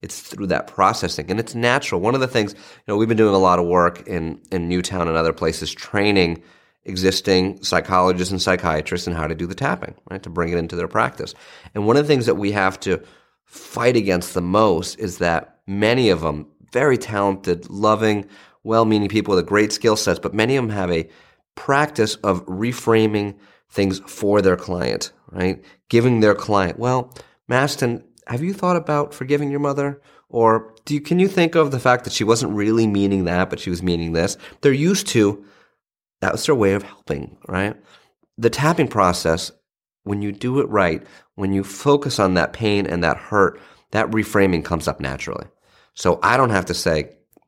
It's 0.06 0.22
through 0.22 0.48
that 0.48 0.68
processing, 0.68 1.30
and 1.30 1.40
it's 1.40 1.56
natural. 1.56 2.00
One 2.00 2.16
of 2.16 2.22
the 2.22 2.28
things, 2.28 2.54
you 2.54 2.60
know, 2.88 2.96
we've 2.96 3.08
been 3.10 3.18
doing 3.18 3.36
a 3.36 3.40
lot 3.40 3.60
of 3.60 3.66
work 3.66 4.08
in 4.08 4.40
in 4.52 4.70
Newtown 4.70 5.08
and 5.08 5.18
other 5.18 5.34
places, 5.34 5.74
training 5.74 6.42
existing 6.86 7.62
psychologists 7.64 8.32
and 8.32 8.42
psychiatrists 8.42 9.08
and 9.08 9.16
how 9.16 9.28
to 9.28 9.36
do 9.36 9.48
the 9.48 9.56
tapping, 9.56 9.96
right? 10.10 10.22
To 10.24 10.30
bring 10.30 10.54
it 10.54 10.58
into 10.58 10.76
their 10.76 10.88
practice. 10.88 11.34
And 11.74 11.88
one 11.88 11.98
of 11.98 12.04
the 12.04 12.08
things 12.08 12.28
that 12.28 12.36
we 12.36 12.52
have 12.52 12.80
to 12.82 13.02
fight 13.46 13.96
against 13.96 14.34
the 14.34 14.42
most 14.42 15.00
is 15.00 15.18
that 15.18 15.60
many 15.66 16.10
of 16.10 16.22
them, 16.22 16.48
very 16.72 16.98
talented, 16.98 17.70
loving, 17.70 18.28
well 18.64 18.86
meaning 18.86 19.10
people 19.10 19.36
with 19.36 19.44
a 19.44 19.48
great 19.48 19.72
skill 19.74 19.96
sets, 19.96 20.20
but 20.20 20.34
many 20.34 20.56
of 20.56 20.64
them 20.64 20.76
have 20.76 20.92
a 20.92 21.10
practice 21.56 22.16
of 22.18 22.46
reframing 22.46 23.36
things 23.70 24.00
for 24.06 24.42
their 24.42 24.58
client, 24.58 25.12
right? 25.32 25.64
Giving 25.90 26.20
their 26.20 26.36
client, 26.36 26.78
well, 26.78 27.14
Mastin, 27.50 28.04
have 28.28 28.44
you 28.44 28.54
thought 28.54 28.76
about 28.76 29.14
forgiving 29.14 29.52
your 29.52 29.60
mother? 29.60 30.02
Or 30.30 30.74
do 30.86 30.94
you, 30.94 31.02
can 31.02 31.20
you 31.20 31.28
think 31.28 31.56
of 31.56 31.72
the 31.72 31.80
fact 31.80 32.04
that 32.04 32.14
she 32.14 32.24
wasn't 32.24 32.54
really 32.54 32.88
meaning 32.88 33.26
that, 33.26 33.50
but 33.50 33.60
she 33.60 33.70
was 33.70 33.84
meaning 33.84 34.14
this? 34.14 34.38
They're 34.62 34.74
used 34.74 35.08
to 35.08 35.46
that 36.22 36.32
was 36.32 36.46
their 36.46 36.56
way 36.56 36.74
of 36.74 36.84
helping, 36.84 37.38
right? 37.48 37.76
The 38.38 38.50
tapping 38.50 38.88
process, 38.88 39.52
when 40.04 40.22
you 40.22 40.32
do 40.32 40.60
it 40.60 40.68
right, 40.70 41.06
when 41.36 41.54
you 41.54 41.64
focus 41.64 42.20
on 42.20 42.34
that 42.34 42.54
pain 42.54 42.88
and 42.88 43.04
that 43.04 43.18
hurt, 43.18 43.60
that 43.92 44.10
reframing 44.10 44.64
comes 44.66 44.88
up 44.88 45.00
naturally. 45.00 45.46
So 45.94 46.20
I 46.24 46.38
don't 46.38 46.50
have 46.50 46.66
to 46.66 46.74
say, 46.74 47.04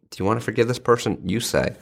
Do 0.10 0.18
you 0.18 0.26
want 0.26 0.40
to 0.40 0.46
forgive 0.46 0.68
this 0.68 0.80
person? 0.80 1.22
You 1.28 1.40
say, 1.40 1.76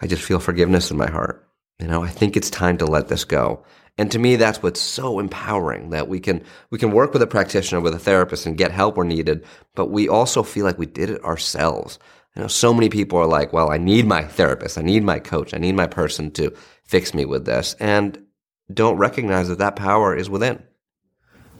I 0.00 0.06
just 0.06 0.22
feel 0.22 0.40
forgiveness 0.40 0.90
in 0.90 0.96
my 0.96 1.08
heart. 1.10 1.48
You 1.80 1.88
know, 1.88 2.02
I 2.02 2.08
think 2.08 2.36
it's 2.36 2.50
time 2.50 2.76
to 2.78 2.86
let 2.86 3.08
this 3.08 3.24
go. 3.24 3.64
And 3.98 4.10
to 4.12 4.18
me, 4.18 4.36
that's 4.36 4.62
what's 4.62 4.80
so 4.80 5.18
empowering 5.18 5.90
that 5.90 6.08
we 6.08 6.20
can 6.20 6.42
we 6.70 6.78
can 6.78 6.92
work 6.92 7.12
with 7.12 7.22
a 7.22 7.26
practitioner, 7.26 7.80
with 7.80 7.94
a 7.94 7.98
therapist, 7.98 8.46
and 8.46 8.56
get 8.56 8.70
help 8.70 8.96
where 8.96 9.06
needed. 9.06 9.44
But 9.74 9.90
we 9.90 10.08
also 10.08 10.42
feel 10.42 10.64
like 10.64 10.78
we 10.78 10.86
did 10.86 11.10
it 11.10 11.22
ourselves. 11.24 11.98
I 12.34 12.40
know 12.40 12.46
so 12.46 12.72
many 12.72 12.88
people 12.88 13.18
are 13.18 13.26
like, 13.26 13.52
"Well, 13.52 13.70
I 13.70 13.78
need 13.78 14.06
my 14.06 14.22
therapist, 14.22 14.78
I 14.78 14.82
need 14.82 15.02
my 15.02 15.18
coach, 15.18 15.52
I 15.52 15.58
need 15.58 15.74
my 15.74 15.86
person 15.86 16.30
to 16.32 16.52
fix 16.84 17.12
me 17.12 17.24
with 17.24 17.44
this," 17.44 17.74
and 17.80 18.24
don't 18.72 18.96
recognize 18.96 19.48
that 19.48 19.58
that 19.58 19.76
power 19.76 20.14
is 20.14 20.30
within. 20.30 20.62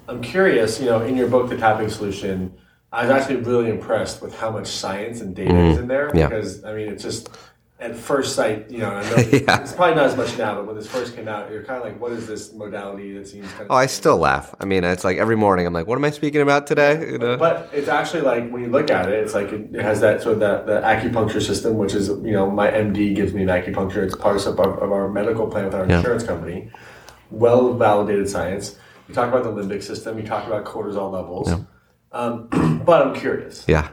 I'm 0.08 0.22
curious. 0.22 0.80
You 0.80 0.86
know, 0.86 1.02
in 1.02 1.16
your 1.16 1.28
book, 1.28 1.48
The 1.50 1.56
Tapping 1.56 1.90
Solution, 1.90 2.54
I 2.92 3.02
was 3.02 3.10
actually 3.10 3.36
really 3.36 3.68
impressed 3.68 4.22
with 4.22 4.36
how 4.36 4.50
much 4.50 4.66
science 4.66 5.20
and 5.20 5.34
data 5.34 5.52
mm, 5.52 5.72
is 5.72 5.78
in 5.78 5.88
there. 5.88 6.10
Yeah. 6.14 6.28
Because 6.28 6.64
I 6.64 6.74
mean, 6.74 6.88
it's 6.88 7.02
just 7.02 7.28
at 7.80 7.96
first 7.96 8.34
sight, 8.34 8.70
you 8.70 8.78
know, 8.78 9.00
know 9.00 9.16
yeah. 9.32 9.62
it's 9.62 9.72
probably 9.72 9.94
not 9.94 10.04
as 10.04 10.16
much 10.16 10.36
now, 10.36 10.54
but 10.54 10.66
when 10.66 10.76
this 10.76 10.86
first 10.86 11.16
came 11.16 11.28
out, 11.28 11.50
you're 11.50 11.64
kind 11.64 11.78
of 11.78 11.84
like, 11.84 11.98
what 11.98 12.12
is 12.12 12.26
this 12.26 12.52
modality 12.52 13.14
that 13.14 13.26
seems 13.26 13.48
kind 13.52 13.62
of. 13.62 13.66
Oh, 13.70 13.74
I 13.74 13.86
still 13.86 14.18
laugh. 14.18 14.54
I 14.60 14.66
mean, 14.66 14.84
it's 14.84 15.02
like 15.02 15.16
every 15.16 15.36
morning 15.36 15.66
I'm 15.66 15.72
like, 15.72 15.86
what 15.86 15.96
am 15.96 16.04
I 16.04 16.10
speaking 16.10 16.42
about 16.42 16.66
today? 16.66 17.10
You 17.10 17.18
know? 17.18 17.36
But 17.38 17.70
it's 17.72 17.88
actually 17.88 18.20
like, 18.20 18.50
when 18.50 18.62
you 18.62 18.68
look 18.68 18.90
at 18.90 19.08
it, 19.08 19.14
it's 19.14 19.32
like 19.32 19.50
it, 19.52 19.74
has 19.76 20.00
that 20.02 20.22
sort 20.22 20.34
of 20.34 20.40
that 20.40 20.66
the 20.66 20.80
acupuncture 20.82 21.44
system, 21.44 21.78
which 21.78 21.94
is, 21.94 22.08
you 22.08 22.32
know, 22.32 22.50
my 22.50 22.70
MD 22.70 23.14
gives 23.14 23.32
me 23.32 23.42
an 23.42 23.48
acupuncture. 23.48 24.04
It's 24.04 24.14
part 24.14 24.44
of 24.46 24.60
our, 24.60 24.78
of 24.80 24.92
our 24.92 25.08
medical 25.08 25.46
plan 25.46 25.64
with 25.64 25.74
our 25.74 25.88
yeah. 25.88 25.98
insurance 25.98 26.22
company. 26.22 26.70
Well 27.30 27.72
validated 27.72 28.28
science. 28.28 28.76
You 29.08 29.14
talk 29.14 29.28
about 29.28 29.44
the 29.44 29.50
limbic 29.50 29.82
system, 29.82 30.18
you 30.18 30.26
talk 30.26 30.46
about 30.46 30.66
cortisol 30.66 31.10
levels. 31.10 31.48
Yeah. 31.48 31.60
Um, 32.12 32.82
but 32.84 33.06
I'm 33.06 33.14
curious. 33.14 33.64
Yeah. 33.66 33.88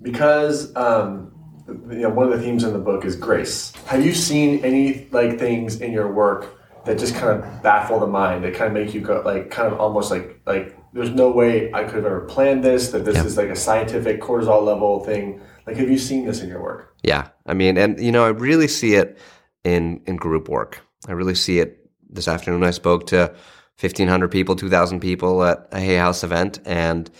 Because. 0.00 0.74
Um, 0.76 1.32
you 1.68 1.98
know, 1.98 2.08
one 2.08 2.32
of 2.32 2.38
the 2.38 2.44
themes 2.44 2.64
in 2.64 2.72
the 2.72 2.78
book 2.78 3.04
is 3.04 3.16
grace. 3.16 3.72
Have 3.86 4.04
you 4.04 4.14
seen 4.14 4.64
any 4.64 5.08
like 5.10 5.38
things 5.38 5.80
in 5.80 5.92
your 5.92 6.10
work 6.10 6.58
that 6.84 6.98
just 6.98 7.14
kind 7.14 7.38
of 7.38 7.62
baffle 7.62 8.00
the 8.00 8.06
mind? 8.06 8.44
That 8.44 8.54
kind 8.54 8.68
of 8.68 8.72
make 8.72 8.94
you 8.94 9.00
go 9.00 9.22
like 9.24 9.50
kind 9.50 9.72
of 9.72 9.78
almost 9.78 10.10
like 10.10 10.40
like 10.46 10.76
there's 10.92 11.10
no 11.10 11.30
way 11.30 11.72
I 11.72 11.84
could 11.84 11.96
have 11.96 12.06
ever 12.06 12.22
planned 12.22 12.64
this. 12.64 12.90
That 12.90 13.04
this 13.04 13.16
yeah. 13.16 13.24
is 13.24 13.36
like 13.36 13.48
a 13.48 13.56
scientific 13.56 14.20
cortisol 14.20 14.64
level 14.64 15.04
thing. 15.04 15.40
Like, 15.66 15.76
have 15.76 15.90
you 15.90 15.98
seen 15.98 16.24
this 16.24 16.40
in 16.40 16.48
your 16.48 16.62
work? 16.62 16.94
Yeah, 17.02 17.28
I 17.44 17.52
mean, 17.52 17.76
and 17.76 18.00
you 18.00 18.12
know, 18.12 18.24
I 18.24 18.28
really 18.28 18.68
see 18.68 18.94
it 18.94 19.18
in 19.64 20.00
in 20.06 20.16
group 20.16 20.48
work. 20.48 20.80
I 21.06 21.12
really 21.12 21.34
see 21.34 21.58
it 21.58 21.90
this 22.08 22.28
afternoon. 22.28 22.64
I 22.64 22.70
spoke 22.70 23.06
to 23.08 23.34
1,500 23.80 24.28
people, 24.28 24.56
2,000 24.56 24.98
people 24.98 25.44
at 25.44 25.68
a 25.70 25.78
Hay 25.78 25.96
House 25.96 26.24
event, 26.24 26.58
and 26.64 27.10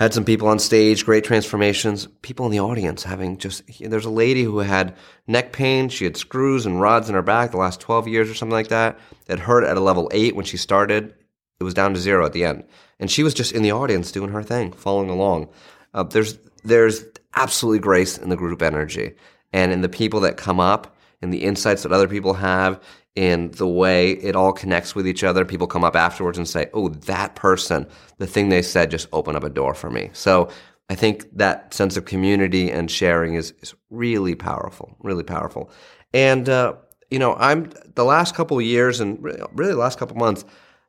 had 0.00 0.14
some 0.14 0.24
people 0.24 0.48
on 0.48 0.58
stage, 0.58 1.04
great 1.04 1.24
transformations. 1.24 2.08
People 2.22 2.46
in 2.46 2.52
the 2.52 2.60
audience 2.60 3.02
having 3.02 3.36
just, 3.36 3.62
there's 3.80 4.06
a 4.06 4.10
lady 4.10 4.42
who 4.42 4.60
had 4.60 4.96
neck 5.26 5.52
pain. 5.52 5.90
She 5.90 6.04
had 6.04 6.16
screws 6.16 6.64
and 6.64 6.80
rods 6.80 7.10
in 7.10 7.14
her 7.14 7.20
back 7.20 7.50
the 7.50 7.58
last 7.58 7.80
12 7.80 8.08
years 8.08 8.30
or 8.30 8.34
something 8.34 8.54
like 8.54 8.68
that. 8.68 8.98
It 9.28 9.38
hurt 9.38 9.62
at 9.62 9.76
a 9.76 9.80
level 9.80 10.10
eight 10.14 10.34
when 10.34 10.46
she 10.46 10.56
started. 10.56 11.14
It 11.60 11.64
was 11.64 11.74
down 11.74 11.92
to 11.92 12.00
zero 12.00 12.24
at 12.24 12.32
the 12.32 12.44
end. 12.44 12.64
And 12.98 13.10
she 13.10 13.22
was 13.22 13.34
just 13.34 13.52
in 13.52 13.62
the 13.62 13.72
audience 13.72 14.10
doing 14.10 14.30
her 14.30 14.42
thing, 14.42 14.72
following 14.72 15.10
along. 15.10 15.50
Uh, 15.92 16.04
there's, 16.04 16.38
there's 16.64 17.04
absolutely 17.36 17.80
grace 17.80 18.16
in 18.16 18.30
the 18.30 18.36
group 18.36 18.62
energy 18.62 19.12
and 19.52 19.70
in 19.70 19.82
the 19.82 19.88
people 19.90 20.20
that 20.20 20.38
come 20.38 20.60
up 20.60 20.96
and 21.20 21.30
the 21.30 21.44
insights 21.44 21.82
that 21.82 21.92
other 21.92 22.08
people 22.08 22.32
have 22.32 22.82
in 23.16 23.50
the 23.52 23.66
way 23.66 24.12
it 24.12 24.36
all 24.36 24.52
connects 24.52 24.94
with 24.94 25.06
each 25.06 25.24
other. 25.24 25.44
People 25.44 25.66
come 25.66 25.84
up 25.84 25.96
afterwards 25.96 26.38
and 26.38 26.48
say, 26.48 26.70
oh, 26.72 26.88
that 26.88 27.34
person, 27.34 27.86
the 28.18 28.26
thing 28.26 28.48
they 28.48 28.62
said 28.62 28.90
just 28.90 29.08
opened 29.12 29.36
up 29.36 29.44
a 29.44 29.50
door 29.50 29.74
for 29.74 29.90
me. 29.90 30.10
So 30.12 30.48
I 30.88 30.94
think 30.94 31.26
that 31.36 31.74
sense 31.74 31.96
of 31.96 32.04
community 32.04 32.70
and 32.70 32.90
sharing 32.90 33.34
is, 33.34 33.52
is 33.60 33.74
really 33.90 34.34
powerful, 34.34 34.96
really 35.00 35.24
powerful. 35.24 35.70
And, 36.12 36.48
uh, 36.48 36.74
you 37.10 37.18
know, 37.18 37.34
I'm 37.34 37.70
the 37.94 38.04
last 38.04 38.34
couple 38.34 38.60
years 38.60 39.00
and 39.00 39.22
really 39.52 39.74
last 39.74 39.98
couple 39.98 40.16
months, 40.16 40.44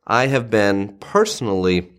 I 0.07 0.27
have 0.27 0.49
been 0.49 0.97
personally 0.99 1.91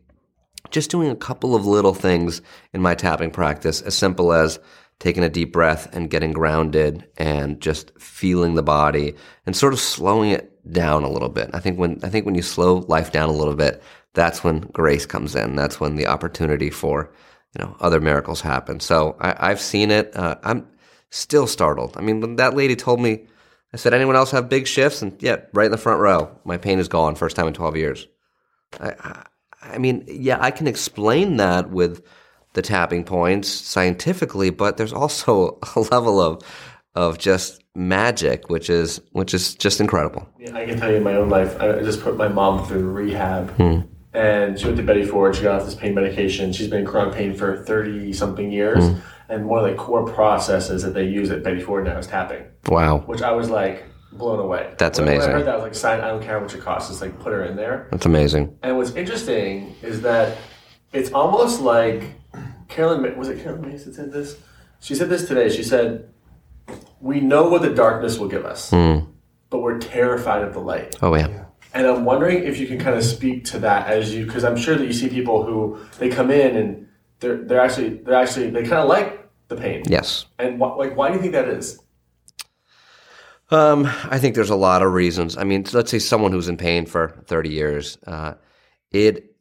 just 0.70 0.90
doing 0.90 1.10
a 1.10 1.16
couple 1.16 1.54
of 1.54 1.66
little 1.66 1.94
things 1.94 2.42
in 2.72 2.80
my 2.80 2.94
tapping 2.94 3.30
practice, 3.30 3.82
as 3.82 3.94
simple 3.94 4.32
as 4.32 4.58
taking 5.02 5.24
a 5.24 5.28
deep 5.28 5.52
breath 5.52 5.92
and 5.92 6.10
getting 6.10 6.30
grounded 6.30 7.04
and 7.18 7.60
just 7.60 7.90
feeling 7.98 8.54
the 8.54 8.62
body 8.62 9.16
and 9.44 9.56
sort 9.56 9.72
of 9.72 9.80
slowing 9.80 10.30
it 10.30 10.48
down 10.70 11.02
a 11.02 11.10
little 11.10 11.28
bit. 11.28 11.50
I 11.52 11.58
think 11.58 11.76
when 11.76 11.98
I 12.04 12.08
think 12.08 12.24
when 12.24 12.36
you 12.36 12.42
slow 12.42 12.84
life 12.86 13.10
down 13.10 13.28
a 13.28 13.32
little 13.32 13.56
bit, 13.56 13.82
that's 14.14 14.44
when 14.44 14.60
grace 14.60 15.04
comes 15.04 15.34
in. 15.34 15.56
That's 15.56 15.80
when 15.80 15.96
the 15.96 16.06
opportunity 16.06 16.70
for 16.70 17.12
you 17.52 17.64
know 17.64 17.76
other 17.80 18.00
miracles 18.00 18.42
happen. 18.42 18.78
So 18.78 19.16
I, 19.18 19.48
have 19.48 19.60
seen 19.60 19.90
it. 19.90 20.16
Uh, 20.16 20.36
I'm 20.44 20.68
still 21.10 21.48
startled. 21.48 21.96
I 21.96 22.00
mean, 22.00 22.20
when 22.20 22.36
that 22.36 22.54
lady 22.54 22.76
told 22.76 23.00
me, 23.00 23.26
I 23.74 23.78
said, 23.78 23.94
"Anyone 23.94 24.14
else 24.14 24.30
have 24.30 24.48
big 24.48 24.68
shifts?" 24.68 25.02
And 25.02 25.20
yeah, 25.20 25.38
right 25.52 25.66
in 25.66 25.72
the 25.72 25.78
front 25.78 26.00
row, 26.00 26.30
my 26.44 26.58
pain 26.58 26.78
is 26.78 26.86
gone. 26.86 27.16
First 27.16 27.34
time 27.34 27.48
in 27.48 27.54
12 27.54 27.76
years. 27.76 28.06
I, 28.78 28.90
I, 29.00 29.26
I 29.62 29.78
mean, 29.78 30.04
yeah, 30.06 30.38
I 30.40 30.52
can 30.52 30.68
explain 30.68 31.38
that 31.38 31.70
with 31.70 32.04
the 32.54 32.62
tapping 32.62 33.04
points 33.04 33.48
scientifically, 33.48 34.50
but 34.50 34.76
there's 34.76 34.92
also 34.92 35.58
a 35.76 35.80
level 35.80 36.20
of 36.20 36.42
of 36.94 37.18
just 37.18 37.62
magic, 37.74 38.50
which 38.50 38.68
is 38.68 39.00
which 39.12 39.34
is 39.34 39.54
just 39.54 39.80
incredible. 39.80 40.28
Yeah, 40.38 40.56
I 40.56 40.66
can 40.66 40.78
tell 40.78 40.90
you 40.90 40.96
in 40.96 41.02
my 41.02 41.14
own 41.14 41.28
life, 41.28 41.58
I 41.60 41.80
just 41.80 42.02
put 42.02 42.16
my 42.16 42.28
mom 42.28 42.66
through 42.66 42.90
rehab, 42.90 43.50
hmm. 43.52 43.80
and 44.12 44.58
she 44.58 44.66
went 44.66 44.76
to 44.76 44.82
Betty 44.82 45.04
Ford. 45.04 45.34
She 45.34 45.42
got 45.42 45.60
off 45.60 45.66
this 45.66 45.74
pain 45.74 45.94
medication. 45.94 46.52
She's 46.52 46.68
been 46.68 46.80
in 46.80 46.86
chronic 46.86 47.14
pain 47.14 47.34
for 47.34 47.64
thirty 47.64 48.12
something 48.12 48.50
years, 48.50 48.88
hmm. 48.88 48.98
and 49.28 49.46
one 49.46 49.64
of 49.64 49.70
the 49.70 49.76
core 49.76 50.04
processes 50.06 50.82
that 50.82 50.94
they 50.94 51.04
use 51.04 51.30
at 51.30 51.42
Betty 51.42 51.60
Ford 51.60 51.84
now 51.84 51.98
is 51.98 52.06
tapping. 52.06 52.44
Wow! 52.66 52.98
Which 53.00 53.22
I 53.22 53.32
was 53.32 53.48
like 53.48 53.84
blown 54.12 54.38
away. 54.38 54.74
That's 54.76 54.98
when, 54.98 55.08
amazing. 55.08 55.30
When 55.30 55.36
I 55.36 55.38
heard 55.38 55.46
that, 55.46 55.54
I 55.54 55.56
was 55.56 55.64
like, 55.64 55.74
"Sign! 55.74 56.00
I 56.00 56.08
don't 56.08 56.22
care 56.22 56.34
how 56.34 56.40
much 56.40 56.54
it 56.54 56.60
costs. 56.60 56.90
Just 56.90 57.00
like 57.00 57.18
put 57.20 57.32
her 57.32 57.44
in 57.44 57.56
there." 57.56 57.88
That's 57.90 58.06
amazing. 58.06 58.54
And 58.62 58.76
what's 58.76 58.90
interesting 58.90 59.74
is 59.80 60.02
that 60.02 60.36
it's 60.92 61.10
almost 61.12 61.62
like 61.62 62.04
Carolyn, 62.72 63.16
was 63.18 63.28
it 63.28 63.42
Caroline 63.42 63.70
Myss 63.70 63.84
that 63.84 63.94
said 63.94 64.12
this? 64.12 64.38
She 64.80 64.94
said 64.94 65.10
this 65.10 65.28
today. 65.28 65.50
She 65.50 65.62
said, 65.62 66.08
"We 67.00 67.20
know 67.20 67.48
what 67.48 67.62
the 67.62 67.72
darkness 67.74 68.18
will 68.18 68.28
give 68.28 68.46
us, 68.46 68.70
mm. 68.70 69.06
but 69.50 69.58
we're 69.58 69.78
terrified 69.78 70.42
of 70.42 70.54
the 70.54 70.60
light." 70.60 70.96
Oh 71.02 71.14
yeah. 71.14 71.44
And 71.74 71.86
I'm 71.86 72.04
wondering 72.04 72.44
if 72.44 72.58
you 72.58 72.66
can 72.66 72.78
kind 72.78 72.96
of 72.96 73.04
speak 73.04 73.44
to 73.46 73.58
that 73.60 73.88
as 73.88 74.14
you, 74.14 74.26
because 74.26 74.44
I'm 74.44 74.56
sure 74.56 74.76
that 74.76 74.86
you 74.86 74.92
see 74.92 75.08
people 75.08 75.44
who 75.44 75.78
they 75.98 76.08
come 76.08 76.30
in 76.30 76.56
and 76.56 76.88
they're 77.20 77.36
they're 77.44 77.60
actually 77.60 77.90
they're 77.98 78.14
actually 78.14 78.50
they 78.50 78.62
kind 78.62 78.80
of 78.80 78.88
like 78.88 79.28
the 79.48 79.56
pain. 79.56 79.82
Yes. 79.86 80.26
And 80.38 80.58
wh- 80.58 80.76
like, 80.76 80.96
why 80.96 81.08
do 81.08 81.14
you 81.14 81.20
think 81.20 81.32
that 81.34 81.48
is? 81.48 81.78
Um, 83.50 83.84
I 84.08 84.18
think 84.18 84.34
there's 84.34 84.48
a 84.48 84.56
lot 84.56 84.82
of 84.82 84.94
reasons. 84.94 85.36
I 85.36 85.44
mean, 85.44 85.66
let's 85.74 85.90
say 85.90 85.98
someone 85.98 86.32
who's 86.32 86.48
in 86.48 86.56
pain 86.56 86.86
for 86.86 87.22
30 87.26 87.50
years, 87.50 87.98
uh, 88.06 88.34
it 88.90 89.31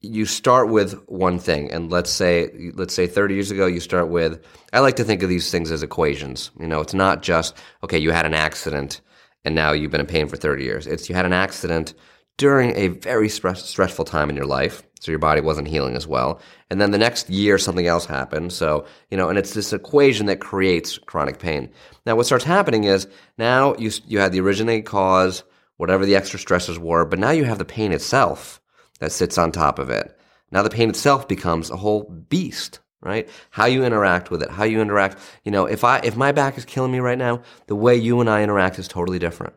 you 0.00 0.26
start 0.26 0.68
with 0.68 0.92
one 1.08 1.38
thing 1.38 1.70
and 1.72 1.90
let's 1.90 2.10
say 2.10 2.50
let's 2.74 2.94
say 2.94 3.06
30 3.06 3.34
years 3.34 3.50
ago 3.50 3.66
you 3.66 3.80
start 3.80 4.08
with 4.08 4.44
i 4.72 4.78
like 4.78 4.94
to 4.96 5.04
think 5.04 5.22
of 5.22 5.28
these 5.28 5.50
things 5.50 5.72
as 5.72 5.82
equations. 5.82 6.50
You 6.58 6.68
know 6.68 6.80
it's 6.80 6.94
not 6.94 7.22
just 7.22 7.56
okay 7.82 7.98
you 7.98 8.12
had 8.12 8.26
an 8.26 8.34
accident 8.34 9.00
and 9.44 9.54
now 9.54 9.72
you've 9.72 9.90
been 9.90 10.00
in 10.00 10.06
pain 10.06 10.26
for 10.28 10.36
30 10.36 10.64
years. 10.64 10.86
It's 10.86 11.08
you 11.08 11.14
had 11.14 11.26
an 11.26 11.32
accident 11.32 11.94
during 12.36 12.74
a 12.76 12.88
very 12.88 13.28
stress, 13.28 13.64
stressful 13.64 14.04
time 14.04 14.30
in 14.30 14.36
your 14.36 14.46
life 14.46 14.82
so 15.00 15.10
your 15.12 15.18
body 15.18 15.40
wasn't 15.40 15.68
healing 15.68 15.96
as 15.96 16.06
well 16.06 16.40
and 16.70 16.80
then 16.80 16.92
the 16.92 16.98
next 16.98 17.28
year 17.28 17.58
something 17.58 17.88
else 17.88 18.06
happened. 18.06 18.52
So 18.52 18.86
you 19.10 19.16
know 19.16 19.28
and 19.28 19.38
it's 19.38 19.54
this 19.54 19.72
equation 19.72 20.26
that 20.26 20.40
creates 20.40 20.96
chronic 20.98 21.40
pain. 21.40 21.70
Now 22.06 22.14
what 22.14 22.26
starts 22.26 22.44
happening 22.44 22.84
is 22.84 23.08
now 23.36 23.74
you 23.76 23.90
you 24.06 24.20
had 24.20 24.30
the 24.30 24.40
originating 24.40 24.84
cause 24.84 25.42
whatever 25.76 26.06
the 26.06 26.14
extra 26.14 26.38
stressors 26.38 26.78
were 26.78 27.04
but 27.04 27.18
now 27.18 27.30
you 27.30 27.44
have 27.44 27.58
the 27.58 27.64
pain 27.64 27.90
itself 27.90 28.60
that 28.98 29.12
sits 29.12 29.38
on 29.38 29.52
top 29.52 29.78
of 29.78 29.90
it. 29.90 30.18
Now 30.50 30.62
the 30.62 30.70
pain 30.70 30.88
itself 30.88 31.28
becomes 31.28 31.70
a 31.70 31.76
whole 31.76 32.04
beast, 32.04 32.80
right? 33.00 33.28
How 33.50 33.66
you 33.66 33.84
interact 33.84 34.30
with 34.30 34.42
it, 34.42 34.50
how 34.50 34.64
you 34.64 34.80
interact. 34.80 35.18
You 35.44 35.52
know, 35.52 35.66
if 35.66 35.84
I 35.84 35.98
if 35.98 36.16
my 36.16 36.32
back 36.32 36.56
is 36.58 36.64
killing 36.64 36.92
me 36.92 37.00
right 37.00 37.18
now, 37.18 37.42
the 37.66 37.76
way 37.76 37.96
you 37.96 38.20
and 38.20 38.30
I 38.30 38.42
interact 38.42 38.78
is 38.78 38.88
totally 38.88 39.18
different. 39.18 39.54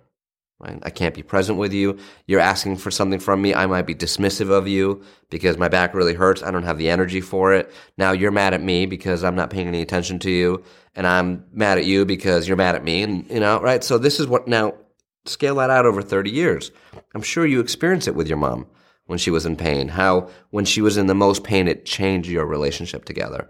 Right? 0.60 0.78
I 0.84 0.92
can't 0.92 1.16
be 1.16 1.24
present 1.24 1.58
with 1.58 1.74
you. 1.74 1.98
You're 2.28 2.40
asking 2.40 2.78
for 2.78 2.92
something 2.92 3.20
from 3.20 3.42
me. 3.42 3.56
I 3.56 3.66
might 3.66 3.88
be 3.88 3.96
dismissive 3.96 4.52
of 4.52 4.68
you 4.68 5.02
because 5.32 5.58
my 5.58 5.70
back 5.70 5.96
really 5.96 6.14
hurts. 6.14 6.44
I 6.44 6.52
don't 6.52 6.62
have 6.66 6.78
the 6.78 6.92
energy 6.92 7.20
for 7.20 7.52
it. 7.52 7.74
Now 7.98 8.12
you're 8.12 8.30
mad 8.30 8.54
at 8.54 8.62
me 8.62 8.86
because 8.86 9.24
I'm 9.24 9.36
not 9.36 9.50
paying 9.50 9.68
any 9.68 9.82
attention 9.82 10.20
to 10.20 10.30
you, 10.30 10.64
and 10.94 11.08
I'm 11.08 11.46
mad 11.52 11.80
at 11.80 11.86
you 11.86 12.06
because 12.06 12.48
you're 12.48 12.58
mad 12.58 12.76
at 12.76 12.84
me. 12.84 13.02
And 13.02 13.28
you 13.32 13.40
know, 13.40 13.60
right? 13.60 13.84
So 13.84 13.98
this 13.98 14.20
is 14.20 14.28
what 14.28 14.48
now 14.48 14.76
scale 15.26 15.56
that 15.56 15.72
out 15.72 15.88
over 15.88 16.04
30 16.04 16.30
years. 16.30 16.72
I'm 17.16 17.24
sure 17.24 17.46
you 17.46 17.60
experience 17.60 18.08
it 18.08 18.14
with 18.14 18.28
your 18.28 18.38
mom 18.38 18.68
when 19.12 19.20
she 19.20 19.30
was 19.30 19.46
in 19.46 19.58
pain, 19.58 19.90
how 19.90 20.30
when 20.52 20.64
she 20.64 20.82
was 20.82 20.96
in 20.96 21.08
the 21.08 21.14
most 21.14 21.44
pain, 21.44 21.68
it 21.68 21.84
changed 21.84 22.30
your 22.30 22.46
relationship 22.46 23.04
together. 23.04 23.50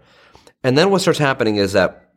And 0.64 0.76
then 0.76 0.90
what 0.90 1.02
starts 1.02 1.20
happening 1.20 1.54
is 1.54 1.72
that 1.74 2.10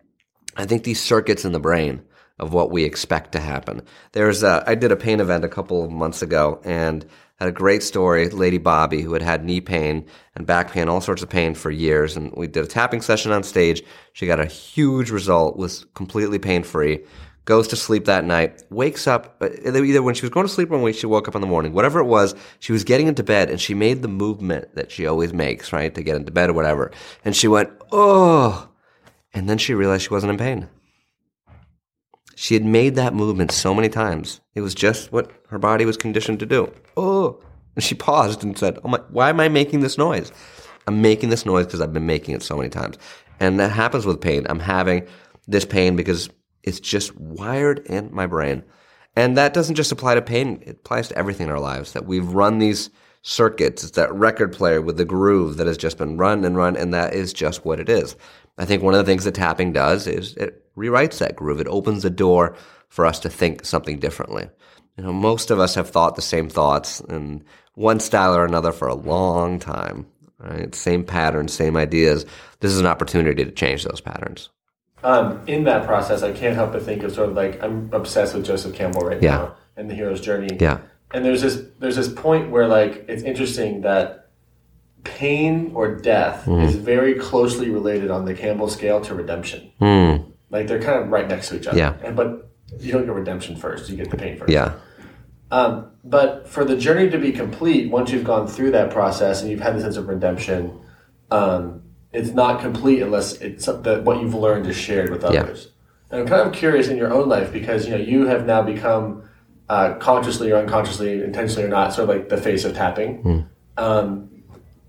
I 0.57 0.65
think 0.65 0.83
these 0.83 0.99
circuits 0.99 1.45
in 1.45 1.51
the 1.51 1.59
brain 1.59 2.01
of 2.39 2.53
what 2.53 2.71
we 2.71 2.83
expect 2.83 3.33
to 3.33 3.39
happen. 3.39 3.83
There's 4.13 4.41
a, 4.41 4.63
I 4.65 4.73
did 4.73 4.91
a 4.91 4.95
pain 4.95 5.19
event 5.19 5.45
a 5.45 5.47
couple 5.47 5.85
of 5.85 5.91
months 5.91 6.23
ago 6.23 6.59
and 6.65 7.05
had 7.35 7.47
a 7.47 7.51
great 7.51 7.83
story. 7.83 8.29
Lady 8.29 8.57
Bobby, 8.57 9.03
who 9.03 9.13
had 9.13 9.21
had 9.21 9.45
knee 9.45 9.61
pain 9.61 10.07
and 10.33 10.47
back 10.47 10.71
pain, 10.71 10.89
all 10.89 10.99
sorts 10.99 11.21
of 11.21 11.29
pain 11.29 11.53
for 11.53 11.69
years. 11.69 12.17
And 12.17 12.33
we 12.35 12.47
did 12.47 12.65
a 12.65 12.67
tapping 12.67 13.01
session 13.01 13.31
on 13.31 13.43
stage. 13.43 13.83
She 14.13 14.25
got 14.25 14.39
a 14.39 14.45
huge 14.47 15.11
result, 15.11 15.55
was 15.55 15.85
completely 15.93 16.39
pain 16.39 16.63
free 16.63 17.03
goes 17.45 17.67
to 17.67 17.75
sleep 17.75 18.05
that 18.05 18.25
night, 18.25 18.63
wakes 18.69 19.07
up, 19.07 19.37
uh, 19.41 19.49
either 19.65 20.01
when 20.01 20.15
she 20.15 20.23
was 20.23 20.31
going 20.31 20.47
to 20.47 20.51
sleep 20.51 20.71
or 20.71 20.79
when 20.79 20.93
she 20.93 21.05
woke 21.05 21.27
up 21.27 21.35
in 21.35 21.41
the 21.41 21.47
morning, 21.47 21.73
whatever 21.73 21.99
it 21.99 22.05
was, 22.05 22.35
she 22.59 22.73
was 22.73 22.83
getting 22.83 23.07
into 23.07 23.23
bed 23.23 23.49
and 23.49 23.61
she 23.61 23.73
made 23.73 24.01
the 24.01 24.07
movement 24.07 24.75
that 24.75 24.91
she 24.91 25.05
always 25.05 25.31
makes, 25.31 25.71
right, 25.71 25.93
to 25.93 26.03
get 26.03 26.15
into 26.15 26.31
bed 26.31 26.49
or 26.49 26.53
whatever. 26.53 26.91
And 27.23 27.35
she 27.35 27.47
went, 27.47 27.69
oh, 27.91 28.67
and 29.33 29.47
then 29.47 29.59
she 29.59 29.75
realized 29.75 30.03
she 30.03 30.09
wasn't 30.09 30.31
in 30.31 30.37
pain. 30.37 30.69
She 32.35 32.53
had 32.55 32.65
made 32.65 32.95
that 32.95 33.13
movement 33.13 33.51
so 33.51 33.73
many 33.73 33.89
times. 33.89 34.41
It 34.55 34.61
was 34.61 34.75
just 34.75 35.11
what 35.11 35.31
her 35.49 35.59
body 35.59 35.85
was 35.85 35.97
conditioned 35.97 36.39
to 36.39 36.45
do. 36.45 36.73
Oh, 36.97 37.41
and 37.75 37.83
she 37.83 37.95
paused 37.95 38.43
and 38.43 38.57
said, 38.57 38.79
oh 38.83 38.89
my, 38.89 38.99
why 39.09 39.29
am 39.29 39.39
I 39.39 39.49
making 39.49 39.81
this 39.81 39.97
noise? 39.97 40.31
I'm 40.87 41.01
making 41.01 41.29
this 41.29 41.45
noise 41.45 41.65
because 41.65 41.81
I've 41.81 41.93
been 41.93 42.05
making 42.05 42.35
it 42.35 42.43
so 42.43 42.57
many 42.57 42.69
times. 42.69 42.97
And 43.39 43.59
that 43.59 43.71
happens 43.71 44.05
with 44.05 44.21
pain. 44.21 44.45
I'm 44.49 44.59
having 44.59 45.07
this 45.47 45.65
pain 45.65 45.95
because 45.95 46.29
it's 46.65 46.79
just 46.79 47.15
wired 47.15 47.79
in 47.85 48.09
my 48.11 48.27
brain. 48.27 48.63
And 49.15 49.37
that 49.37 49.53
doesn't 49.53 49.75
just 49.75 49.91
apply 49.91 50.15
to 50.15 50.21
pain, 50.21 50.61
it 50.65 50.77
applies 50.77 51.07
to 51.07 51.17
everything 51.17 51.47
in 51.47 51.53
our 51.53 51.59
lives. 51.59 51.93
That 51.93 52.05
we've 52.05 52.27
run 52.27 52.59
these 52.59 52.89
circuits. 53.21 53.83
It's 53.83 53.93
that 53.93 54.13
record 54.13 54.51
player 54.51 54.81
with 54.81 54.97
the 54.97 55.05
groove 55.05 55.57
that 55.57 55.67
has 55.67 55.77
just 55.77 55.97
been 55.97 56.17
run 56.17 56.43
and 56.43 56.57
run, 56.57 56.75
and 56.75 56.93
that 56.93 57.13
is 57.13 57.33
just 57.33 57.65
what 57.65 57.79
it 57.79 57.89
is. 57.89 58.15
I 58.57 58.65
think 58.65 58.83
one 58.83 58.93
of 58.93 58.97
the 58.99 59.09
things 59.09 59.23
that 59.23 59.35
tapping 59.35 59.73
does 59.73 60.07
is 60.07 60.35
it 60.35 60.63
rewrites 60.75 61.19
that 61.19 61.35
groove. 61.35 61.59
It 61.59 61.67
opens 61.67 62.03
the 62.03 62.09
door 62.09 62.55
for 62.89 63.05
us 63.05 63.19
to 63.21 63.29
think 63.29 63.65
something 63.65 63.99
differently. 63.99 64.49
You 64.97 65.03
know, 65.03 65.13
most 65.13 65.51
of 65.51 65.59
us 65.59 65.75
have 65.75 65.89
thought 65.89 66.15
the 66.15 66.21
same 66.21 66.49
thoughts 66.49 66.99
in 67.01 67.43
one 67.73 67.99
style 67.99 68.35
or 68.35 68.45
another 68.45 68.71
for 68.71 68.87
a 68.87 68.95
long 68.95 69.59
time. 69.59 70.05
Right? 70.37 70.73
Same 70.75 71.03
patterns, 71.03 71.53
same 71.53 71.77
ideas. 71.77 72.25
This 72.59 72.71
is 72.71 72.79
an 72.79 72.85
opportunity 72.85 73.43
to 73.43 73.51
change 73.51 73.83
those 73.83 74.01
patterns 74.01 74.49
um, 75.05 75.41
in 75.45 75.65
that 75.65 75.85
process, 75.85 76.23
I 76.23 76.31
can't 76.31 76.55
help 76.55 76.73
but 76.73 76.81
think 76.81 77.03
of 77.03 77.13
sort 77.13 77.29
of 77.29 77.35
like 77.35 77.61
I'm 77.61 77.89
obsessed 77.93 78.33
with 78.33 78.43
Joseph 78.43 78.73
Campbell 78.73 79.01
right 79.01 79.21
yeah. 79.21 79.37
now 79.37 79.55
and 79.77 79.89
the 79.89 79.93
hero's 79.93 80.19
journey. 80.19 80.57
Yeah. 80.59 80.79
And 81.13 81.23
there's 81.23 81.43
this 81.43 81.63
there's 81.79 81.95
this 81.95 82.11
point 82.11 82.49
where 82.49 82.67
like 82.67 83.05
it's 83.07 83.21
interesting 83.21 83.81
that 83.81 84.29
pain 85.03 85.71
or 85.75 85.95
death 85.95 86.45
mm. 86.45 86.63
is 86.63 86.75
very 86.75 87.13
closely 87.13 87.69
related 87.69 88.09
on 88.09 88.25
the 88.25 88.33
Campbell 88.33 88.67
scale 88.67 88.99
to 89.01 89.13
redemption. 89.13 89.71
Mm. 89.79 90.31
Like 90.49 90.65
they're 90.65 90.81
kind 90.81 91.03
of 91.03 91.09
right 91.09 91.27
next 91.27 91.49
to 91.49 91.57
each 91.57 91.67
other. 91.67 91.77
Yeah. 91.77 91.93
And, 92.03 92.15
but 92.15 92.49
you 92.79 92.91
don't 92.91 93.05
get 93.05 93.13
redemption 93.13 93.55
first; 93.55 93.89
you 93.89 93.95
get 93.95 94.09
the 94.09 94.17
pain 94.17 94.37
first. 94.37 94.51
Yeah. 94.51 94.73
Um, 95.51 95.91
but 96.03 96.49
for 96.49 96.65
the 96.65 96.75
journey 96.75 97.11
to 97.11 97.19
be 97.19 97.31
complete, 97.31 97.91
once 97.91 98.11
you've 98.11 98.23
gone 98.23 98.47
through 98.47 98.71
that 98.71 98.89
process 98.89 99.41
and 99.41 99.51
you've 99.51 99.59
had 99.59 99.75
the 99.75 99.81
sense 99.81 99.97
of 99.97 100.07
redemption, 100.07 100.81
um, 101.29 101.83
it's 102.15 102.31
not 102.31 102.61
complete 102.61 103.01
unless 103.01 103.33
it's 103.41 103.65
that 103.65 104.03
what 104.03 104.21
you've 104.21 104.33
learned 104.33 104.67
is 104.67 104.75
shared 104.75 105.09
with 105.11 105.23
others. 105.23 105.65
Yeah. 105.65 105.71
And 106.11 106.21
I'm 106.21 106.27
kind 106.27 106.47
of 106.47 106.53
curious 106.53 106.87
in 106.87 106.97
your 106.97 107.13
own 107.13 107.27
life 107.27 107.51
because 107.51 107.85
you 107.85 107.91
know 107.91 107.97
you 107.97 108.25
have 108.27 108.45
now 108.45 108.61
become 108.61 109.27
uh, 109.69 109.95
consciously 109.95 110.51
or 110.51 110.57
unconsciously, 110.57 111.23
intentionally 111.23 111.65
or 111.65 111.69
not, 111.69 111.93
sort 111.93 112.09
of 112.09 112.15
like 112.15 112.29
the 112.29 112.37
face 112.37 112.63
of 112.63 112.75
tapping. 112.75 113.23
Mm. 113.23 113.47
Um, 113.77 114.29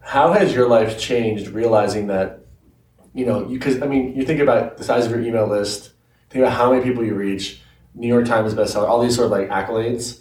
how 0.01 0.33
has 0.33 0.55
your 0.55 0.69
life 0.69 0.99
changed 0.99 1.49
realizing 1.49 2.07
that 2.07 2.47
you 3.13 3.27
know 3.27 3.49
you 3.49 3.59
because 3.59 3.83
I 3.83 3.87
mean 3.87 4.15
you 4.15 4.25
think 4.25 4.41
about 4.41 4.77
the 4.77 4.85
size 4.85 5.05
of 5.07 5.11
your 5.11 5.21
email 5.21 5.47
list, 5.47 5.93
think 6.31 6.45
about 6.45 6.57
how 6.57 6.71
many 6.71 6.85
people 6.85 7.05
you 7.05 7.15
reach, 7.15 7.61
New 7.95 8.09
York 8.09 8.27
Times 8.27 8.55
bestseller, 8.55 8.89
all 8.89 9.03
these 9.03 9.17
sort 9.17 9.27
of 9.27 9.33
like 9.33 9.49
accolades. 9.49 10.21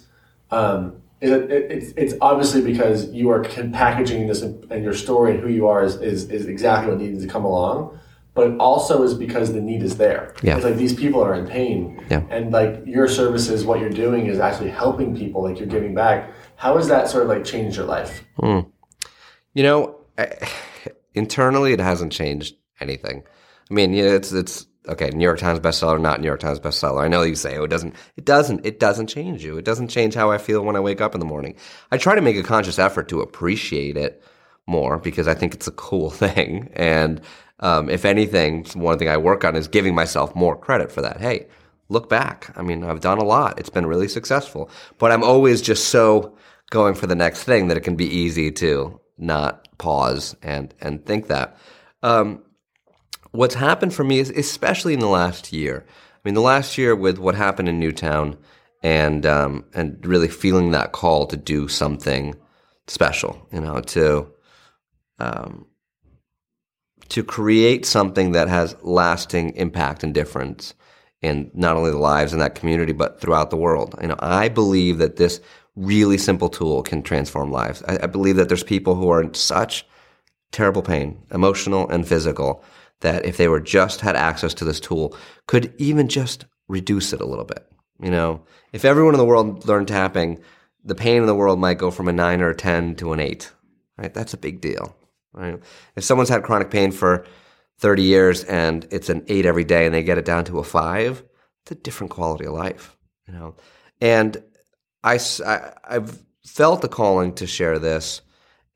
Um, 0.50 1.02
it, 1.20 1.30
it, 1.30 1.70
it's, 1.70 1.92
it's 1.96 2.14
obviously 2.20 2.60
because 2.60 3.10
you 3.10 3.30
are 3.30 3.42
packaging 3.42 4.26
this 4.26 4.42
and 4.42 4.84
your 4.84 4.92
story 4.92 5.32
and 5.32 5.40
who 5.40 5.48
you 5.48 5.66
are 5.66 5.82
is, 5.82 5.96
is, 5.96 6.30
is 6.30 6.46
exactly 6.46 6.92
what 6.92 7.00
needed 7.00 7.20
to 7.20 7.26
come 7.26 7.44
along 7.44 7.98
but 8.36 8.50
it 8.50 8.60
also 8.60 9.02
is 9.02 9.14
because 9.14 9.54
the 9.54 9.62
need 9.62 9.82
is 9.82 9.96
there. 9.96 10.34
Yeah. 10.42 10.56
It's 10.56 10.64
like 10.64 10.76
these 10.76 10.92
people 10.92 11.24
are 11.24 11.34
in 11.34 11.46
pain. 11.46 12.04
Yeah. 12.10 12.22
And 12.28 12.52
like 12.52 12.82
your 12.84 13.08
services, 13.08 13.64
what 13.64 13.80
you're 13.80 13.88
doing 13.88 14.26
is 14.26 14.38
actually 14.38 14.68
helping 14.68 15.16
people, 15.16 15.42
like 15.42 15.58
you're 15.58 15.66
giving 15.66 15.94
back. 15.94 16.30
How 16.56 16.76
has 16.76 16.86
that 16.88 17.08
sort 17.08 17.22
of 17.22 17.30
like 17.30 17.46
changed 17.46 17.78
your 17.78 17.86
life? 17.86 18.22
Mm. 18.38 18.70
You 19.54 19.62
know, 19.62 19.96
I, 20.18 20.36
internally 21.14 21.72
it 21.72 21.80
hasn't 21.80 22.12
changed 22.12 22.56
anything. 22.78 23.24
I 23.70 23.74
mean, 23.74 23.94
you 23.94 24.04
know, 24.04 24.14
it's 24.14 24.32
it's 24.32 24.66
okay, 24.88 25.10
New 25.10 25.24
York 25.24 25.38
Times 25.38 25.60
bestseller, 25.60 26.00
not 26.00 26.20
New 26.20 26.26
York 26.26 26.40
Times 26.40 26.60
bestseller. 26.60 27.02
I 27.02 27.08
know 27.08 27.22
you 27.22 27.34
say, 27.34 27.56
oh, 27.56 27.64
it 27.64 27.70
doesn't, 27.70 27.94
it 28.16 28.24
doesn't, 28.24 28.64
it 28.64 28.80
doesn't 28.80 29.08
change 29.08 29.44
you. 29.44 29.56
It 29.56 29.64
doesn't 29.64 29.88
change 29.88 30.14
how 30.14 30.30
I 30.30 30.38
feel 30.38 30.64
when 30.64 30.76
I 30.76 30.80
wake 30.80 31.00
up 31.00 31.14
in 31.14 31.20
the 31.20 31.26
morning. 31.26 31.56
I 31.90 31.98
try 31.98 32.14
to 32.14 32.20
make 32.20 32.36
a 32.36 32.42
conscious 32.42 32.78
effort 32.78 33.08
to 33.08 33.20
appreciate 33.20 33.96
it 33.96 34.22
more 34.66 34.98
because 34.98 35.28
I 35.28 35.34
think 35.34 35.54
it's 35.54 35.68
a 35.68 35.72
cool 35.72 36.10
thing. 36.24 36.70
And 36.74 37.20
um, 37.60 37.88
if 37.88 38.04
anything, 38.04 38.64
one 38.74 38.98
thing 38.98 39.08
I 39.08 39.16
work 39.16 39.44
on 39.44 39.56
is 39.56 39.68
giving 39.68 39.94
myself 39.94 40.34
more 40.34 40.56
credit 40.56 40.92
for 40.92 41.02
that. 41.02 41.20
Hey, 41.20 41.46
look 41.88 42.08
back. 42.08 42.52
I 42.56 42.62
mean, 42.62 42.84
I've 42.84 43.00
done 43.00 43.18
a 43.18 43.24
lot. 43.24 43.58
It's 43.58 43.70
been 43.70 43.86
really 43.86 44.08
successful, 44.08 44.70
but 44.98 45.12
I'm 45.12 45.22
always 45.22 45.62
just 45.62 45.88
so 45.88 46.36
going 46.70 46.94
for 46.94 47.06
the 47.06 47.14
next 47.14 47.44
thing 47.44 47.68
that 47.68 47.76
it 47.76 47.82
can 47.82 47.96
be 47.96 48.06
easy 48.06 48.50
to 48.50 49.00
not 49.18 49.68
pause 49.78 50.36
and 50.42 50.74
and 50.80 51.04
think 51.06 51.28
that. 51.28 51.56
Um, 52.02 52.42
what's 53.36 53.54
happened 53.54 53.94
for 53.94 54.04
me 54.04 54.18
is, 54.18 54.30
especially 54.30 54.94
in 54.94 55.00
the 55.00 55.08
last 55.08 55.52
year. 55.52 55.84
I 55.86 56.18
mean, 56.24 56.34
the 56.34 56.40
last 56.40 56.76
year 56.76 56.96
with 56.96 57.18
what 57.18 57.34
happened 57.34 57.68
in 57.68 57.78
Newtown, 57.78 58.36
and 58.82 59.24
um, 59.26 59.64
and 59.74 60.04
really 60.04 60.28
feeling 60.28 60.70
that 60.70 60.92
call 60.92 61.26
to 61.26 61.36
do 61.36 61.68
something 61.68 62.34
special, 62.86 63.46
you 63.52 63.60
know, 63.60 63.80
to 63.80 64.28
um, 65.18 65.66
to 67.08 67.22
create 67.24 67.86
something 67.86 68.32
that 68.32 68.48
has 68.48 68.76
lasting 68.82 69.54
impact 69.56 70.02
and 70.02 70.14
difference 70.14 70.74
in 71.22 71.50
not 71.54 71.76
only 71.76 71.90
the 71.90 71.98
lives 71.98 72.32
in 72.32 72.38
that 72.38 72.54
community 72.54 72.92
but 72.92 73.20
throughout 73.20 73.50
the 73.50 73.56
world. 73.56 73.94
You 74.00 74.08
know, 74.08 74.16
I 74.18 74.48
believe 74.48 74.98
that 74.98 75.16
this 75.16 75.40
really 75.74 76.18
simple 76.18 76.48
tool 76.48 76.82
can 76.82 77.02
transform 77.02 77.50
lives. 77.50 77.82
I, 77.88 77.98
I 78.02 78.06
believe 78.06 78.36
that 78.36 78.48
there's 78.48 78.62
people 78.62 78.94
who 78.94 79.08
are 79.08 79.22
in 79.22 79.34
such 79.34 79.86
terrible 80.52 80.82
pain, 80.82 81.22
emotional 81.30 81.88
and 81.88 82.06
physical, 82.06 82.62
that 83.00 83.24
if 83.24 83.36
they 83.36 83.48
were 83.48 83.60
just 83.60 84.00
had 84.00 84.16
access 84.16 84.54
to 84.54 84.64
this 84.64 84.80
tool, 84.80 85.16
could 85.46 85.74
even 85.78 86.08
just 86.08 86.46
reduce 86.68 87.12
it 87.12 87.20
a 87.20 87.26
little 87.26 87.44
bit. 87.44 87.66
You 88.00 88.10
know, 88.10 88.42
if 88.72 88.84
everyone 88.84 89.14
in 89.14 89.18
the 89.18 89.24
world 89.24 89.66
learned 89.66 89.88
tapping, 89.88 90.40
the 90.84 90.94
pain 90.94 91.22
in 91.22 91.26
the 91.26 91.34
world 91.34 91.58
might 91.58 91.78
go 91.78 91.90
from 91.90 92.08
a 92.08 92.12
nine 92.12 92.40
or 92.40 92.50
a 92.50 92.54
10 92.54 92.96
to 92.96 93.12
an 93.12 93.20
eight, 93.20 93.52
right? 93.96 94.12
That's 94.12 94.34
a 94.34 94.38
big 94.38 94.60
deal, 94.60 94.96
right? 95.32 95.58
If 95.96 96.04
someone's 96.04 96.28
had 96.28 96.42
chronic 96.42 96.70
pain 96.70 96.92
for 96.92 97.26
30 97.78 98.02
years 98.02 98.44
and 98.44 98.86
it's 98.90 99.08
an 99.08 99.24
eight 99.28 99.46
every 99.46 99.64
day 99.64 99.86
and 99.86 99.94
they 99.94 100.02
get 100.02 100.18
it 100.18 100.24
down 100.24 100.44
to 100.44 100.58
a 100.58 100.64
five, 100.64 101.24
it's 101.62 101.72
a 101.72 101.74
different 101.74 102.10
quality 102.10 102.46
of 102.46 102.52
life, 102.52 102.96
you 103.26 103.34
know? 103.34 103.56
And 104.00 104.42
I, 105.02 105.18
I, 105.44 105.72
I've 105.84 106.22
felt 106.44 106.82
the 106.82 106.88
calling 106.88 107.34
to 107.34 107.46
share 107.46 107.78
this 107.78 108.20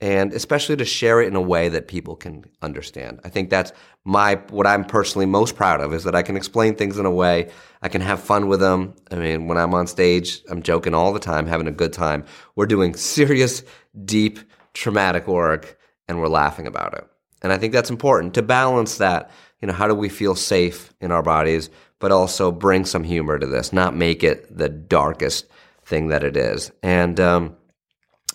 and 0.00 0.32
especially 0.32 0.76
to 0.76 0.84
share 0.84 1.20
it 1.20 1.28
in 1.28 1.36
a 1.36 1.40
way 1.40 1.68
that 1.68 1.88
people 1.88 2.16
can 2.16 2.44
understand. 2.62 3.20
I 3.24 3.28
think 3.28 3.50
that's 3.50 3.72
my 4.04 4.36
what 4.48 4.66
I'm 4.66 4.84
personally 4.84 5.26
most 5.26 5.56
proud 5.56 5.80
of 5.80 5.92
is 5.92 6.04
that 6.04 6.14
I 6.14 6.22
can 6.22 6.36
explain 6.36 6.74
things 6.74 6.98
in 6.98 7.06
a 7.06 7.10
way 7.10 7.50
I 7.82 7.88
can 7.88 8.00
have 8.00 8.20
fun 8.20 8.48
with 8.48 8.60
them. 8.60 8.94
I 9.10 9.16
mean, 9.16 9.46
when 9.46 9.58
I'm 9.58 9.74
on 9.74 9.86
stage, 9.86 10.42
I'm 10.48 10.62
joking 10.62 10.94
all 10.94 11.12
the 11.12 11.20
time, 11.20 11.46
having 11.46 11.66
a 11.66 11.72
good 11.72 11.92
time. 11.92 12.24
We're 12.56 12.66
doing 12.66 12.94
serious, 12.94 13.62
deep, 14.04 14.38
traumatic 14.74 15.26
work 15.26 15.78
and 16.08 16.20
we're 16.20 16.28
laughing 16.28 16.66
about 16.66 16.94
it. 16.94 17.06
And 17.42 17.52
I 17.52 17.58
think 17.58 17.72
that's 17.72 17.90
important 17.90 18.34
to 18.34 18.42
balance 18.42 18.98
that, 18.98 19.30
you 19.60 19.68
know, 19.68 19.74
how 19.74 19.88
do 19.88 19.94
we 19.94 20.08
feel 20.08 20.34
safe 20.34 20.92
in 21.00 21.10
our 21.10 21.22
bodies, 21.22 21.70
but 21.98 22.12
also 22.12 22.52
bring 22.52 22.84
some 22.84 23.04
humor 23.04 23.38
to 23.38 23.46
this, 23.46 23.72
not 23.72 23.96
make 23.96 24.22
it 24.22 24.56
the 24.56 24.68
darkest 24.68 25.46
thing 25.84 26.08
that 26.08 26.22
it 26.22 26.36
is. 26.36 26.70
And 26.82 27.18
um, 27.18 27.56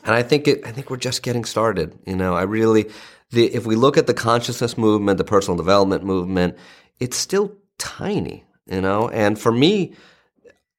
and 0.06 0.15
I 0.15 0.24
think 0.24 0.48
it. 0.48 0.65
I 0.65 0.72
think 0.72 0.89
we're 0.89 0.98
just 0.98 1.24
getting 1.24 1.46
started. 1.46 1.98
You 2.06 2.15
know, 2.15 2.36
I 2.36 2.44
really, 2.44 2.89
the 3.32 3.54
if 3.54 3.65
we 3.65 3.76
look 3.76 3.98
at 3.98 4.08
the 4.08 4.13
consciousness 4.13 4.78
movement, 4.78 5.18
the 5.18 5.24
personal 5.24 5.58
development 5.58 6.04
movement, 6.04 6.58
it's 7.00 7.18
still 7.18 7.56
tiny. 7.78 8.46
You 8.68 8.82
know, 8.82 9.10
and 9.10 9.38
for 9.38 9.52
me, 9.52 9.94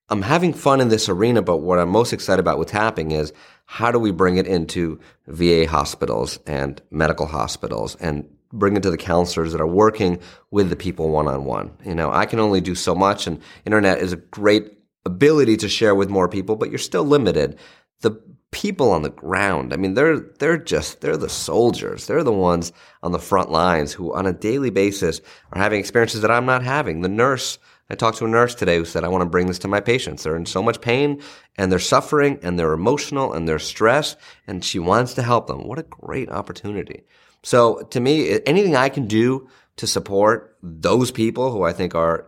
I'm 0.08 0.22
having 0.22 0.52
fun 0.52 0.80
in 0.80 0.88
this 0.88 1.08
arena. 1.08 1.42
But 1.42 1.58
what 1.58 1.78
I'm 1.78 1.88
most 1.88 2.12
excited 2.12 2.40
about 2.40 2.58
with 2.58 2.68
tapping 2.68 3.10
is 3.10 3.32
how 3.66 3.90
do 3.90 3.98
we 3.98 4.12
bring 4.12 4.36
it 4.36 4.46
into 4.46 5.00
VA 5.26 5.66
hospitals 5.66 6.38
and 6.46 6.80
medical 6.90 7.26
hospitals 7.26 7.96
and 7.96 8.28
bring 8.52 8.76
it 8.76 8.82
to 8.84 8.90
the 8.90 8.96
counselors 8.96 9.52
that 9.52 9.60
are 9.60 9.66
working 9.66 10.20
with 10.50 10.70
the 10.70 10.76
people 10.76 11.10
one 11.10 11.28
on 11.28 11.44
one. 11.44 11.76
You 11.84 11.94
know, 11.94 12.12
I 12.12 12.26
can 12.26 12.38
only 12.38 12.60
do 12.60 12.74
so 12.74 12.94
much, 12.94 13.26
and 13.26 13.40
internet 13.64 13.98
is 13.98 14.12
a 14.12 14.16
great 14.16 14.72
ability 15.04 15.56
to 15.58 15.68
share 15.68 15.94
with 15.94 16.08
more 16.08 16.28
people, 16.28 16.56
but 16.56 16.70
you're 16.70 16.78
still 16.78 17.04
limited. 17.04 17.58
The 18.00 18.20
people 18.50 18.90
on 18.90 19.02
the 19.02 19.10
ground, 19.10 19.72
I 19.72 19.76
mean, 19.76 19.94
they're 19.94 20.18
they're 20.18 20.58
just 20.58 21.00
they're 21.00 21.16
the 21.16 21.28
soldiers. 21.28 22.06
They're 22.06 22.24
the 22.24 22.32
ones 22.32 22.72
on 23.02 23.12
the 23.12 23.18
front 23.18 23.50
lines 23.50 23.92
who, 23.92 24.14
on 24.14 24.26
a 24.26 24.32
daily 24.32 24.70
basis, 24.70 25.20
are 25.52 25.60
having 25.60 25.80
experiences 25.80 26.22
that 26.22 26.30
I'm 26.30 26.46
not 26.46 26.62
having. 26.62 27.02
The 27.02 27.08
nurse. 27.08 27.58
I 27.88 27.94
talked 27.94 28.18
to 28.18 28.24
a 28.24 28.28
nurse 28.28 28.56
today 28.56 28.78
who 28.78 28.84
said, 28.84 29.04
I 29.04 29.08
want 29.08 29.22
to 29.22 29.30
bring 29.30 29.46
this 29.46 29.60
to 29.60 29.68
my 29.68 29.78
patients. 29.78 30.24
They're 30.24 30.34
in 30.34 30.44
so 30.44 30.60
much 30.60 30.80
pain 30.80 31.22
and 31.56 31.70
they're 31.70 31.78
suffering 31.78 32.40
and 32.42 32.58
they're 32.58 32.72
emotional 32.72 33.32
and 33.32 33.46
they're 33.46 33.60
stressed 33.60 34.16
and 34.48 34.64
she 34.64 34.80
wants 34.80 35.14
to 35.14 35.22
help 35.22 35.46
them. 35.46 35.68
What 35.68 35.78
a 35.78 35.84
great 35.84 36.28
opportunity. 36.28 37.04
So 37.44 37.82
to 37.90 38.00
me, 38.00 38.40
anything 38.44 38.74
I 38.74 38.88
can 38.88 39.06
do 39.06 39.48
to 39.76 39.86
support 39.86 40.56
those 40.64 41.12
people 41.12 41.52
who 41.52 41.62
I 41.62 41.72
think 41.72 41.94
are 41.94 42.26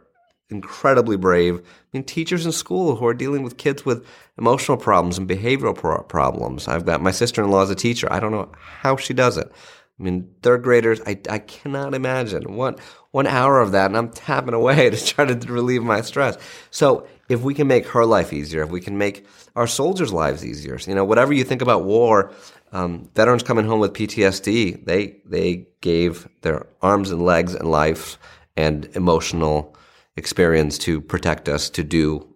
incredibly 0.51 1.17
brave. 1.17 1.59
I 1.59 1.63
mean, 1.93 2.05
teachers 2.05 2.47
in 2.47 2.53
school 2.53 2.97
who 2.97 3.07
are 3.07 3.15
dealing 3.15 3.43
with 3.43 3.59
kids 3.59 3.85
with 3.85 4.07
emotional 4.39 4.77
problems 4.77 5.19
and 5.19 5.29
behavioral 5.29 5.75
pro- 5.75 6.03
problems. 6.03 6.69
I've 6.69 6.87
got 6.87 7.03
my 7.03 7.11
sister-in-law 7.11 7.63
as 7.63 7.71
a 7.71 7.75
teacher. 7.75 8.11
I 8.11 8.21
don't 8.21 8.33
know 8.33 8.51
how 8.81 8.97
she 8.97 9.15
does 9.15 9.37
it. 9.37 9.51
I 9.99 10.03
mean, 10.03 10.33
third 10.43 10.63
graders, 10.63 11.01
I, 11.07 11.19
I 11.29 11.39
cannot 11.39 11.93
imagine 11.93 12.55
one, 12.55 12.77
one 13.11 13.27
hour 13.27 13.61
of 13.61 13.73
that 13.73 13.87
and 13.87 13.97
I'm 13.97 14.11
tapping 14.11 14.55
away 14.55 14.91
to 14.91 15.05
try 15.05 15.27
to 15.27 15.53
relieve 15.53 15.83
my 15.83 16.01
stress. 16.03 16.39
So 16.71 17.07
if 17.29 17.43
we 17.43 17.53
can 17.53 17.67
make 17.67 17.87
her 17.89 18.07
life 18.07 18.33
easier, 18.33 18.63
if 18.63 18.71
we 18.71 18.81
can 18.81 18.97
make 18.97 19.27
our 19.57 19.67
soldiers' 19.67 20.13
lives 20.13 20.45
easier, 20.45 20.79
you 20.87 20.95
know, 20.95 21.05
whatever 21.05 21.33
you 21.33 21.45
think 21.45 21.63
about 21.63 21.85
war, 21.85 22.33
um, 22.73 23.09
veterans 23.15 23.43
coming 23.43 23.65
home 23.65 23.81
with 23.81 23.95
PTSD, 23.95 24.85
they 24.85 25.17
they 25.25 25.67
gave 25.81 26.29
their 26.43 26.67
arms 26.83 27.11
and 27.11 27.23
legs 27.23 27.55
and 27.55 27.71
life 27.71 28.19
and 28.57 28.85
emotional 28.95 29.75
experience 30.19 30.77
to 30.79 31.01
protect 31.01 31.49
us 31.49 31.71
to 31.71 31.83
do 31.83 32.27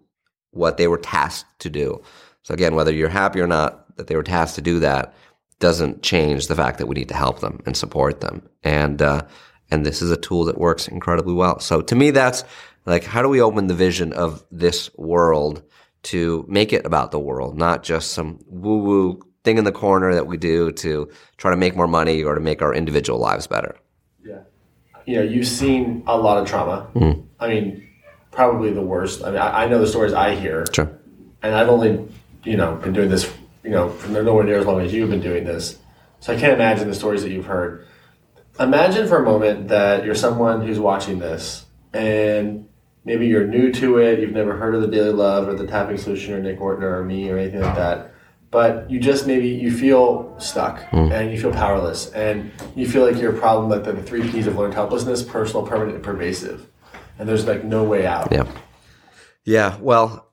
what 0.51 0.77
they 0.77 0.87
were 0.87 0.97
tasked 0.97 1.59
to 1.59 1.69
do. 1.69 2.01
So 2.43 2.53
again, 2.53 2.75
whether 2.75 2.93
you're 2.93 3.09
happy 3.09 3.39
or 3.39 3.47
not 3.47 3.95
that 3.97 4.07
they 4.07 4.15
were 4.15 4.23
tasked 4.23 4.55
to 4.55 4.61
do 4.61 4.79
that 4.79 5.13
doesn't 5.59 6.01
change 6.01 6.47
the 6.47 6.55
fact 6.55 6.77
that 6.79 6.87
we 6.87 6.95
need 6.95 7.09
to 7.09 7.15
help 7.15 7.39
them 7.39 7.61
and 7.65 7.77
support 7.77 8.21
them. 8.21 8.47
And 8.63 9.01
uh, 9.01 9.21
and 9.71 9.85
this 9.85 10.01
is 10.01 10.11
a 10.11 10.17
tool 10.17 10.45
that 10.45 10.57
works 10.57 10.87
incredibly 10.87 11.33
well. 11.33 11.59
So 11.59 11.81
to 11.81 11.95
me, 11.95 12.11
that's 12.11 12.43
like 12.85 13.03
how 13.03 13.21
do 13.21 13.29
we 13.29 13.41
open 13.41 13.67
the 13.67 13.73
vision 13.73 14.13
of 14.13 14.43
this 14.51 14.93
world 14.95 15.63
to 16.03 16.45
make 16.49 16.73
it 16.73 16.85
about 16.85 17.11
the 17.11 17.19
world, 17.19 17.57
not 17.57 17.83
just 17.83 18.11
some 18.11 18.39
woo 18.47 18.79
woo 18.79 19.21
thing 19.43 19.57
in 19.57 19.63
the 19.63 19.71
corner 19.71 20.13
that 20.13 20.27
we 20.27 20.37
do 20.37 20.71
to 20.71 21.09
try 21.37 21.51
to 21.51 21.57
make 21.57 21.75
more 21.75 21.87
money 21.87 22.23
or 22.23 22.35
to 22.35 22.41
make 22.41 22.61
our 22.61 22.73
individual 22.73 23.19
lives 23.19 23.47
better. 23.47 23.75
Yeah. 24.23 24.41
You 25.05 25.17
know, 25.17 25.21
you've 25.23 25.47
seen 25.47 26.03
a 26.07 26.17
lot 26.17 26.37
of 26.37 26.47
trauma. 26.47 26.87
Mm. 26.95 27.25
I 27.39 27.47
mean, 27.47 27.89
probably 28.31 28.71
the 28.71 28.81
worst. 28.81 29.23
I 29.23 29.31
mean, 29.31 29.39
I, 29.39 29.63
I, 29.63 29.67
know 29.67 29.79
the 29.79 29.87
stories 29.87 30.13
I 30.13 30.35
hear. 30.35 30.65
Sure. 30.73 30.91
And 31.41 31.55
I've 31.55 31.69
only, 31.69 32.07
you 32.43 32.57
know, 32.57 32.75
been 32.75 32.93
doing 32.93 33.09
this, 33.09 33.31
you 33.63 33.71
know, 33.71 33.89
for 33.89 34.09
nowhere 34.09 34.43
near 34.43 34.59
as 34.59 34.65
long 34.65 34.81
as 34.81 34.93
you've 34.93 35.09
been 35.09 35.21
doing 35.21 35.43
this. 35.43 35.77
So 36.19 36.33
I 36.33 36.39
can't 36.39 36.53
imagine 36.53 36.87
the 36.87 36.95
stories 36.95 37.21
that 37.23 37.31
you've 37.31 37.45
heard. 37.45 37.85
Imagine 38.59 39.07
for 39.07 39.17
a 39.17 39.25
moment 39.25 39.69
that 39.69 40.05
you're 40.05 40.15
someone 40.15 40.65
who's 40.65 40.79
watching 40.79 41.19
this 41.19 41.65
and 41.93 42.67
maybe 43.03 43.27
you're 43.27 43.47
new 43.47 43.71
to 43.73 43.97
it, 43.97 44.19
you've 44.19 44.31
never 44.31 44.55
heard 44.55 44.75
of 44.75 44.81
the 44.81 44.87
Daily 44.87 45.11
Love 45.11 45.47
or 45.47 45.55
the 45.55 45.67
Tapping 45.67 45.97
Solution 45.97 46.33
or 46.33 46.39
Nick 46.39 46.59
Ortner 46.59 46.99
or 46.99 47.03
me 47.03 47.29
or 47.29 47.37
anything 47.37 47.61
like 47.61 47.75
that 47.75 48.12
but 48.53 48.89
you 48.89 48.99
just 48.99 49.25
maybe 49.25 49.49
you 49.49 49.71
feel 49.71 50.33
stuck 50.39 50.79
mm. 50.91 51.11
and 51.11 51.31
you 51.31 51.41
feel 51.41 51.51
powerless 51.51 52.11
and 52.11 52.51
you 52.75 52.87
feel 52.87 53.03
like 53.03 53.19
your 53.19 53.33
problem 53.33 53.69
like 53.69 53.83
the 53.83 54.01
three 54.03 54.31
p's 54.31 54.45
of 54.47 54.55
learned 54.55 54.73
helplessness 54.73 55.23
personal 55.23 55.65
permanent 55.65 55.95
and 55.95 56.03
pervasive 56.03 56.69
and 57.17 57.27
there's 57.27 57.45
like 57.45 57.65
no 57.65 57.83
way 57.83 58.05
out 58.05 58.31
yeah 58.31 58.45
yeah 59.43 59.75
well 59.81 60.29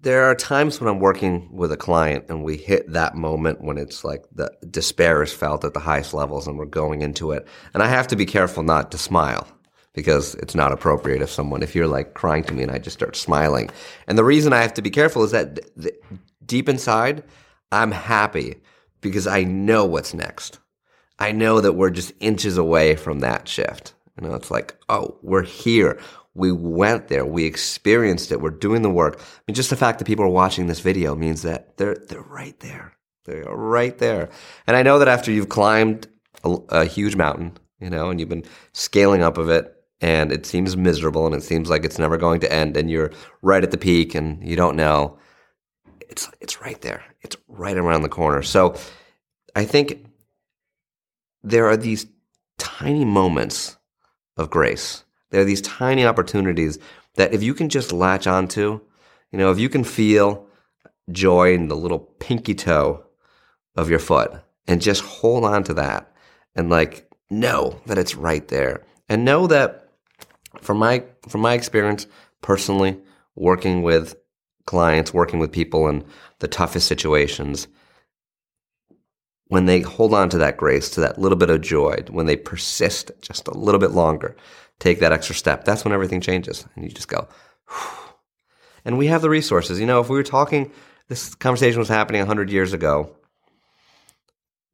there 0.00 0.24
are 0.24 0.34
times 0.34 0.80
when 0.80 0.88
i'm 0.88 0.98
working 0.98 1.48
with 1.52 1.70
a 1.70 1.76
client 1.76 2.24
and 2.28 2.42
we 2.42 2.56
hit 2.56 2.90
that 2.90 3.14
moment 3.14 3.60
when 3.60 3.76
it's 3.76 4.02
like 4.02 4.24
the 4.32 4.50
despair 4.70 5.22
is 5.22 5.32
felt 5.32 5.62
at 5.62 5.74
the 5.74 5.80
highest 5.80 6.14
levels 6.14 6.46
and 6.46 6.58
we're 6.58 6.64
going 6.64 7.02
into 7.02 7.32
it 7.32 7.46
and 7.74 7.82
i 7.82 7.86
have 7.86 8.08
to 8.08 8.16
be 8.16 8.24
careful 8.24 8.62
not 8.62 8.90
to 8.90 8.96
smile 8.96 9.46
because 9.96 10.34
it's 10.36 10.54
not 10.54 10.72
appropriate 10.72 11.22
if 11.22 11.30
someone 11.30 11.62
if 11.62 11.74
you're 11.74 11.86
like 11.86 12.14
crying 12.14 12.44
to 12.44 12.52
me 12.52 12.62
and 12.62 12.70
I 12.70 12.78
just 12.78 12.98
start 12.98 13.16
smiling. 13.16 13.70
And 14.06 14.18
the 14.18 14.24
reason 14.24 14.52
I 14.52 14.60
have 14.60 14.74
to 14.74 14.82
be 14.82 14.90
careful 14.90 15.24
is 15.24 15.30
that 15.30 15.58
th- 15.80 15.94
deep 16.46 16.68
inside, 16.68 17.24
I'm 17.72 17.92
happy 17.92 18.56
because 19.00 19.26
I 19.26 19.44
know 19.44 19.84
what's 19.84 20.14
next. 20.14 20.58
I 21.18 21.32
know 21.32 21.60
that 21.60 21.72
we're 21.72 21.90
just 21.90 22.12
inches 22.20 22.58
away 22.58 22.96
from 22.96 23.20
that 23.20 23.48
shift. 23.48 23.94
You 24.20 24.28
know, 24.28 24.34
it's 24.34 24.50
like, 24.50 24.76
oh, 24.88 25.18
we're 25.22 25.42
here. 25.42 25.98
We 26.34 26.52
went 26.52 27.08
there. 27.08 27.24
We 27.24 27.44
experienced 27.44 28.30
it. 28.32 28.40
We're 28.40 28.50
doing 28.50 28.82
the 28.82 28.90
work. 28.90 29.18
I 29.18 29.42
mean, 29.46 29.54
just 29.54 29.70
the 29.70 29.76
fact 29.76 29.98
that 29.98 30.04
people 30.04 30.24
are 30.24 30.28
watching 30.28 30.66
this 30.66 30.80
video 30.80 31.14
means 31.14 31.42
that 31.42 31.76
they're 31.76 31.96
they're 32.08 32.20
right 32.20 32.58
there. 32.60 32.92
They're 33.24 33.44
right 33.44 33.96
there. 33.98 34.28
And 34.66 34.76
I 34.76 34.82
know 34.82 34.98
that 34.98 35.08
after 35.08 35.32
you've 35.32 35.48
climbed 35.48 36.06
a, 36.44 36.56
a 36.68 36.84
huge 36.84 37.16
mountain, 37.16 37.56
you 37.80 37.90
know, 37.90 38.10
and 38.10 38.20
you've 38.20 38.28
been 38.28 38.44
scaling 38.72 39.22
up 39.22 39.38
of 39.38 39.48
it, 39.48 39.74
and 40.00 40.30
it 40.30 40.44
seems 40.44 40.76
miserable, 40.76 41.26
and 41.26 41.34
it 41.34 41.42
seems 41.42 41.70
like 41.70 41.84
it's 41.84 41.98
never 41.98 42.16
going 42.18 42.40
to 42.40 42.52
end, 42.52 42.76
and 42.76 42.90
you're 42.90 43.12
right 43.42 43.64
at 43.64 43.70
the 43.70 43.78
peak, 43.78 44.14
and 44.14 44.46
you 44.46 44.56
don't 44.56 44.76
know 44.76 45.18
it's 46.08 46.30
it's 46.40 46.60
right 46.60 46.80
there. 46.80 47.04
It's 47.22 47.36
right 47.48 47.76
around 47.76 48.02
the 48.02 48.08
corner. 48.08 48.42
So 48.42 48.76
I 49.54 49.64
think 49.64 50.06
there 51.42 51.66
are 51.66 51.76
these 51.76 52.06
tiny 52.58 53.04
moments 53.04 53.76
of 54.36 54.50
grace. 54.50 55.04
There 55.30 55.40
are 55.40 55.44
these 55.44 55.62
tiny 55.62 56.04
opportunities 56.04 56.78
that 57.14 57.32
if 57.32 57.42
you 57.42 57.54
can 57.54 57.68
just 57.68 57.92
latch 57.92 58.26
onto, 58.26 58.80
you 59.32 59.38
know, 59.38 59.50
if 59.50 59.58
you 59.58 59.68
can 59.68 59.84
feel 59.84 60.46
joy 61.10 61.54
in 61.54 61.68
the 61.68 61.76
little 61.76 61.98
pinky 61.98 62.54
toe 62.54 63.04
of 63.76 63.90
your 63.90 63.98
foot 63.98 64.32
and 64.66 64.82
just 64.82 65.02
hold 65.02 65.44
on 65.44 65.62
to 65.64 65.74
that 65.74 66.12
and 66.54 66.70
like 66.70 67.08
know 67.30 67.80
that 67.86 67.98
it's 67.98 68.14
right 68.14 68.48
there 68.48 68.84
and 69.08 69.24
know 69.24 69.46
that 69.46 69.88
from 70.60 70.78
my 70.78 71.04
from 71.28 71.40
my 71.40 71.54
experience 71.54 72.06
personally 72.42 72.98
working 73.34 73.82
with 73.82 74.16
clients, 74.66 75.14
working 75.14 75.38
with 75.38 75.52
people 75.52 75.88
in 75.88 76.04
the 76.40 76.48
toughest 76.48 76.86
situations, 76.86 77.68
when 79.48 79.66
they 79.66 79.80
hold 79.80 80.12
on 80.12 80.28
to 80.30 80.38
that 80.38 80.56
grace, 80.56 80.90
to 80.90 81.00
that 81.00 81.18
little 81.18 81.38
bit 81.38 81.50
of 81.50 81.60
joy, 81.60 82.02
when 82.10 82.26
they 82.26 82.36
persist 82.36 83.10
just 83.20 83.48
a 83.48 83.56
little 83.56 83.80
bit 83.80 83.92
longer, 83.92 84.36
take 84.80 85.00
that 85.00 85.12
extra 85.12 85.34
step, 85.34 85.64
that's 85.64 85.84
when 85.84 85.94
everything 85.94 86.20
changes. 86.20 86.66
And 86.74 86.84
you 86.84 86.90
just 86.90 87.08
go, 87.08 87.28
Whew. 87.68 88.14
and 88.84 88.98
we 88.98 89.06
have 89.06 89.22
the 89.22 89.30
resources. 89.30 89.78
You 89.78 89.86
know, 89.86 90.00
if 90.00 90.08
we 90.08 90.16
were 90.16 90.24
talking, 90.24 90.72
this 91.08 91.34
conversation 91.36 91.78
was 91.78 91.88
happening 91.88 92.20
100 92.20 92.50
years 92.50 92.72
ago. 92.72 93.16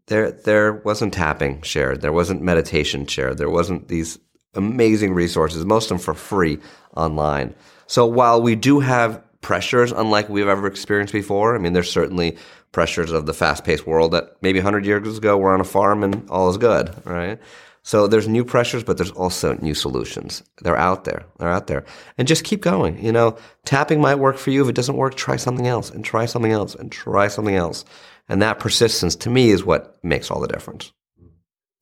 There, 0.06 0.32
there 0.32 0.72
wasn't 0.72 1.14
tapping 1.14 1.62
shared. 1.62 2.00
There 2.00 2.12
wasn't 2.12 2.42
meditation 2.42 3.06
shared. 3.06 3.38
There 3.38 3.50
wasn't 3.50 3.88
these 3.88 4.18
amazing 4.54 5.14
resources, 5.14 5.64
most 5.64 5.84
of 5.84 5.88
them 5.90 5.98
for 5.98 6.14
free 6.14 6.58
online. 6.96 7.54
So 7.86 8.06
while 8.06 8.40
we 8.40 8.54
do 8.54 8.80
have 8.80 9.22
pressures 9.42 9.92
unlike 9.92 10.28
we've 10.28 10.48
ever 10.48 10.66
experienced 10.66 11.12
before. 11.12 11.54
I 11.54 11.58
mean, 11.58 11.74
there's 11.74 11.90
certainly 11.90 12.38
pressures 12.72 13.12
of 13.12 13.26
the 13.26 13.34
fast 13.34 13.64
paced 13.64 13.86
world 13.86 14.12
that 14.12 14.36
maybe 14.40 14.58
100 14.58 14.86
years 14.86 15.18
ago 15.18 15.36
we're 15.36 15.52
on 15.52 15.60
a 15.60 15.64
farm 15.64 16.02
and 16.02 16.28
all 16.30 16.48
is 16.48 16.56
good, 16.56 16.94
right? 17.04 17.38
So 17.84 18.06
there's 18.06 18.28
new 18.28 18.44
pressures, 18.44 18.84
but 18.84 18.96
there's 18.96 19.10
also 19.10 19.54
new 19.54 19.74
solutions. 19.74 20.44
They're 20.62 20.76
out 20.76 21.04
there. 21.04 21.26
They're 21.38 21.48
out 21.48 21.66
there. 21.66 21.84
And 22.16 22.28
just 22.28 22.44
keep 22.44 22.62
going. 22.62 23.04
You 23.04 23.10
know, 23.10 23.36
tapping 23.64 24.00
might 24.00 24.20
work 24.20 24.38
for 24.38 24.50
you. 24.50 24.62
If 24.62 24.68
it 24.68 24.76
doesn't 24.76 24.96
work, 24.96 25.16
try 25.16 25.36
something 25.36 25.66
else 25.66 25.90
and 25.90 26.04
try 26.04 26.26
something 26.26 26.52
else 26.52 26.76
and 26.76 26.92
try 26.92 27.26
something 27.26 27.56
else. 27.56 27.84
And 28.28 28.40
that 28.40 28.60
persistence 28.60 29.16
to 29.16 29.30
me 29.30 29.50
is 29.50 29.64
what 29.64 29.98
makes 30.04 30.30
all 30.30 30.40
the 30.40 30.46
difference. 30.46 30.92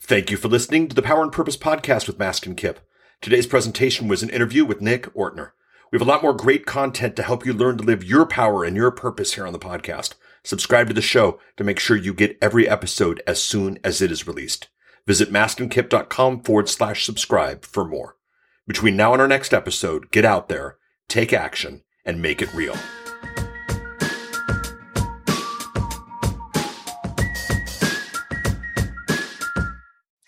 Thank 0.01 0.31
you 0.31 0.39
for 0.39 0.49
listening 0.49 0.89
to 0.89 0.97
the 0.97 1.03
Power 1.03 1.23
and 1.23 1.31
Purpose 1.31 1.59
podcast 1.59 2.07
with 2.07 2.19
Mastin 2.19 2.57
Kipp. 2.57 2.81
Today's 3.21 3.47
presentation 3.47 4.09
was 4.09 4.23
an 4.23 4.31
interview 4.31 4.65
with 4.65 4.81
Nick 4.81 5.13
Ortner. 5.15 5.51
We 5.91 5.99
have 5.99 6.07
a 6.07 6.11
lot 6.11 6.23
more 6.23 6.33
great 6.33 6.67
content 6.67 7.17
to 7.17 7.23
help 7.23 7.45
you 7.45 7.53
learn 7.53 7.79
to 7.79 7.85
live 7.85 8.05
your 8.05 8.25
power 8.25 8.63
and 8.63 8.77
your 8.77 8.93
purpose 8.93 9.35
here 9.35 9.47
on 9.47 9.53
the 9.53 9.59
podcast. 9.59 10.15
Subscribe 10.45 10.87
to 10.89 10.95
the 10.95 11.03
show 11.03 11.41
to 11.57 11.65
make 11.65 11.81
sure 11.81 11.97
you 11.97 12.15
get 12.15 12.39
every 12.41 12.69
episode 12.69 13.21
as 13.27 13.43
soon 13.43 13.79
as 13.83 14.01
it 14.01 14.13
is 14.13 14.27
released. 14.27 14.69
Visit 15.07 15.33
mastinkipp.com 15.33 16.43
forward 16.43 16.69
slash 16.69 17.05
subscribe 17.05 17.65
for 17.65 17.85
more. 17.85 18.17
Between 18.69 18.97
now 18.97 19.13
and 19.13 19.21
our 19.21 19.29
next 19.29 19.53
episode, 19.53 20.13
get 20.13 20.25
out 20.25 20.49
there, 20.49 20.77
take 21.09 21.33
action, 21.33 21.83
and 22.05 22.23
make 22.23 22.41
it 22.41 22.55
real. 22.55 22.77